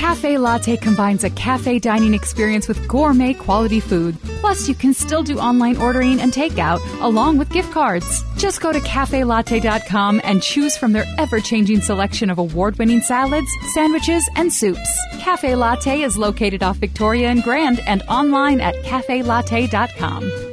[0.00, 4.16] Cafe Latte combines a cafe dining experience with gourmet quality food.
[4.40, 8.24] Plus, you can still do online ordering and takeout along with gift cards.
[8.38, 13.50] Just go to cafelatte.com and choose from their ever changing selection of award winning salads,
[13.74, 14.90] sandwiches, and soups.
[15.18, 20.49] Cafe Latte is located off Victoria and Grand and online at cafelatte.com.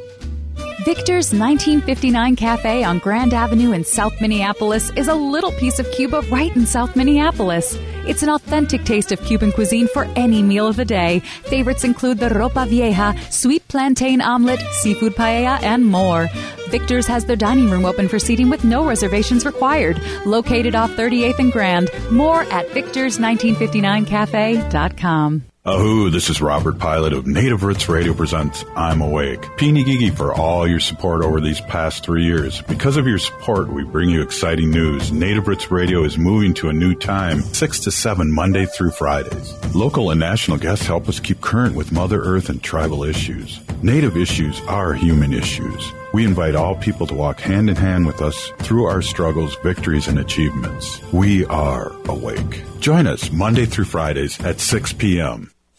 [0.88, 6.21] Victor's 1959 Cafe on Grand Avenue in South Minneapolis is a little piece of Cuba
[6.29, 7.77] right in South Minneapolis.
[8.07, 11.19] It's an authentic taste of Cuban cuisine for any meal of the day.
[11.43, 16.29] Favorites include the ropa vieja, sweet plantain omelet, seafood paella, and more.
[16.69, 20.01] Victor's has their dining room open for seating with no reservations required.
[20.25, 21.89] Located off 38th and Grand.
[22.11, 25.43] More at victors1959cafe.com.
[25.68, 29.41] Ahoo, this is Robert Pilot of Native Roots Radio presents I'm Awake.
[29.57, 32.61] Peeny Gigi for all your support over these past three years.
[32.61, 35.11] Because of your support, we bring you exciting news.
[35.11, 39.76] Native Roots Radio is moving to a new time, 6 to 7 Monday through Fridays.
[39.76, 43.59] Local and national guests help us keep current with Mother Earth and tribal issues.
[43.84, 45.91] Native issues are human issues.
[46.13, 50.07] We invite all people to walk hand in hand with us through our struggles, victories,
[50.07, 51.01] and achievements.
[51.11, 52.63] We are awake.
[52.80, 55.51] Join us Monday through Fridays at 6 p.m.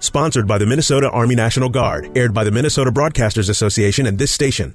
[0.00, 2.16] Sponsored by the Minnesota Army National Guard.
[2.16, 4.74] Aired by the Minnesota Broadcasters Association and this station.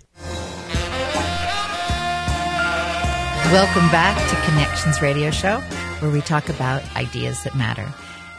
[3.51, 5.59] Welcome back to Connections Radio Show,
[5.99, 7.87] where we talk about ideas that matter.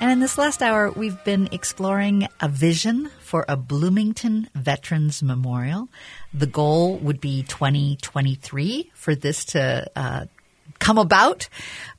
[0.00, 5.88] And in this last hour, we've been exploring a vision for a Bloomington Veterans Memorial.
[6.34, 10.26] The goal would be 2023 for this to uh,
[10.78, 11.48] come about.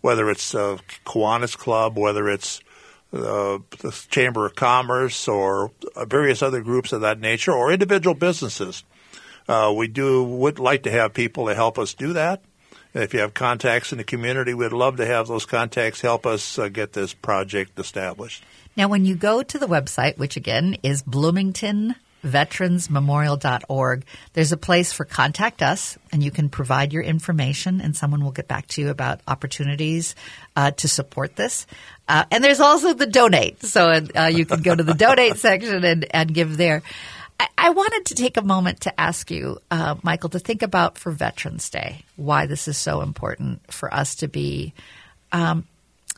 [0.00, 2.60] whether it's uh, Kiwanis Club, whether it's
[3.12, 8.14] uh, the Chamber of Commerce, or uh, various other groups of that nature, or individual
[8.14, 8.84] businesses.
[9.48, 12.42] Uh, we do would like to have people to help us do that,
[12.94, 16.58] if you have contacts in the community, we'd love to have those contacts help us
[16.58, 18.44] uh, get this project established.
[18.76, 21.02] Now, when you go to the website, which again is
[22.22, 28.24] bloomingtonveteransmemorial.org, there's a place for contact us, and you can provide your information, and someone
[28.24, 30.14] will get back to you about opportunities
[30.56, 31.66] uh, to support this.
[32.08, 35.84] Uh, and there's also the donate, so uh, you can go to the donate section
[35.84, 36.82] and, and give there.
[37.38, 40.98] I, I wanted to take a moment to ask you, uh, Michael, to think about
[40.98, 44.74] for Veterans Day why this is so important for us to be.
[45.32, 45.66] Um,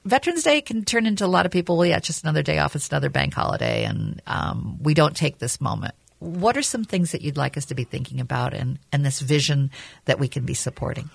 [0.04, 1.78] Veterans Day can turn into a lot of people.
[1.78, 2.76] Well, yeah, it's just another day off.
[2.76, 5.94] It's another bank holiday, and um, we don't take this moment.
[6.18, 9.20] What are some things that you'd like us to be thinking about, and and this
[9.20, 9.70] vision
[10.04, 11.08] that we can be supporting?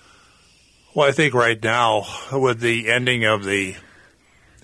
[0.94, 3.76] Well, I think right now, with the ending of the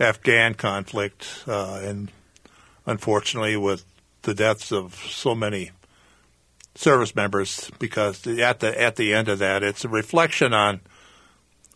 [0.01, 2.11] Afghan conflict, uh, and
[2.85, 3.85] unfortunately with
[4.22, 5.70] the deaths of so many
[6.74, 10.81] service members, because at the at the end of that, it's a reflection on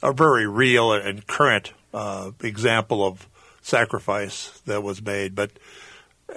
[0.03, 3.29] a very real and current uh, example of
[3.63, 5.35] sacrifice that was made.
[5.35, 5.51] But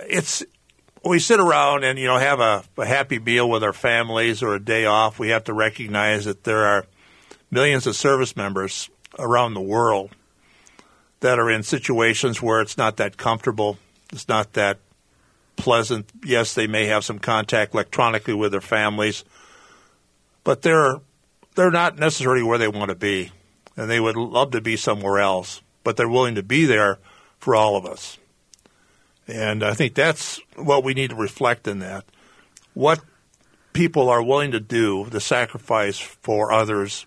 [0.10, 0.44] it's
[1.04, 4.56] we sit around and you know have a, a happy meal with our families or
[4.56, 5.20] a day off.
[5.20, 6.86] We have to recognize that there are
[7.52, 8.90] millions of service members
[9.20, 10.12] around the world
[11.20, 13.78] that are in situations where it's not that comfortable,
[14.12, 14.80] it's not that
[15.56, 16.10] pleasant.
[16.26, 19.24] Yes, they may have some contact electronically with their families,
[20.44, 21.00] but they're
[21.56, 23.32] they're not necessarily where they want to be
[23.76, 27.00] and they would love to be somewhere else, but they're willing to be there
[27.40, 28.18] for all of us.
[29.28, 32.06] And I think that's what we need to reflect in that.
[32.74, 33.02] What
[33.74, 37.06] people are willing to do, the sacrifice for others,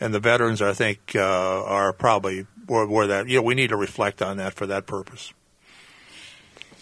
[0.00, 3.68] and the veterans, I think, uh, are probably where, where that, you know, we need
[3.68, 5.32] to reflect on that for that purpose.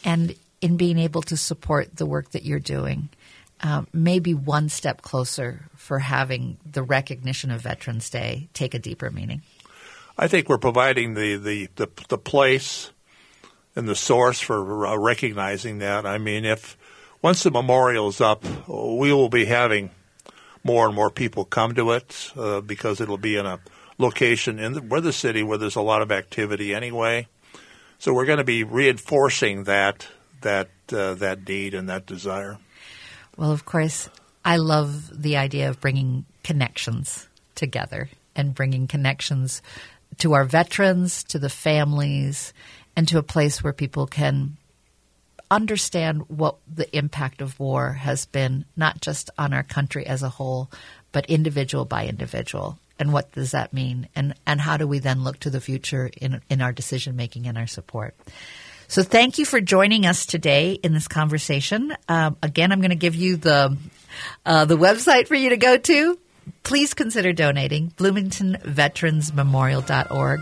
[0.05, 3.09] And in being able to support the work that you're doing,
[3.63, 9.11] uh, maybe one step closer for having the recognition of Veterans Day take a deeper
[9.11, 9.43] meaning?
[10.19, 12.91] I think we're providing the, the, the, the place
[13.75, 16.05] and the source for uh, recognizing that.
[16.05, 16.77] I mean, if
[17.23, 19.91] once the memorial is up, we will be having
[20.65, 23.61] more and more people come to it uh, because it'll be in a
[23.99, 27.27] location in the, where the city where there's a lot of activity anyway.
[27.99, 30.07] So we're going to be reinforcing that
[30.41, 32.59] that uh, that need and that desire.
[33.37, 34.09] Well, of course,
[34.45, 39.63] I love the idea of bringing connections together and bringing connections
[40.19, 42.53] to our veterans, to the families,
[42.97, 44.57] and to a place where people can
[45.51, 50.29] understand what the impact of war has been, not just on our country as a
[50.29, 50.71] whole,
[51.13, 52.79] but individual by individual.
[52.99, 54.09] And what does that mean?
[54.15, 57.47] And, and how do we then look to the future in, in our decision making
[57.47, 58.15] and our support?
[58.93, 61.97] So thank you for joining us today in this conversation.
[62.11, 63.75] Um, again, I'm going to give you the
[64.45, 66.19] uh, the website for you to go to.
[66.63, 70.41] Please consider donating bloomingtonveteransmemorial.org.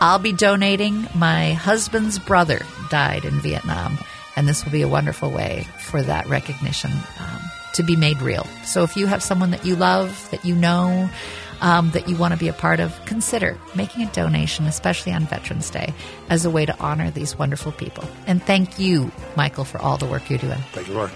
[0.00, 1.08] I'll be donating.
[1.14, 3.98] My husband's brother died in Vietnam,
[4.34, 7.42] and this will be a wonderful way for that recognition um,
[7.74, 8.46] to be made real.
[8.64, 11.10] So if you have someone that you love, that you know,
[11.60, 15.26] um, that you want to be a part of, consider making a donation, especially on
[15.26, 15.92] Veterans Day,
[16.28, 18.04] as a way to honor these wonderful people.
[18.26, 20.58] And thank you, Michael, for all the work you're doing.
[20.72, 21.12] Thank you, Laurie.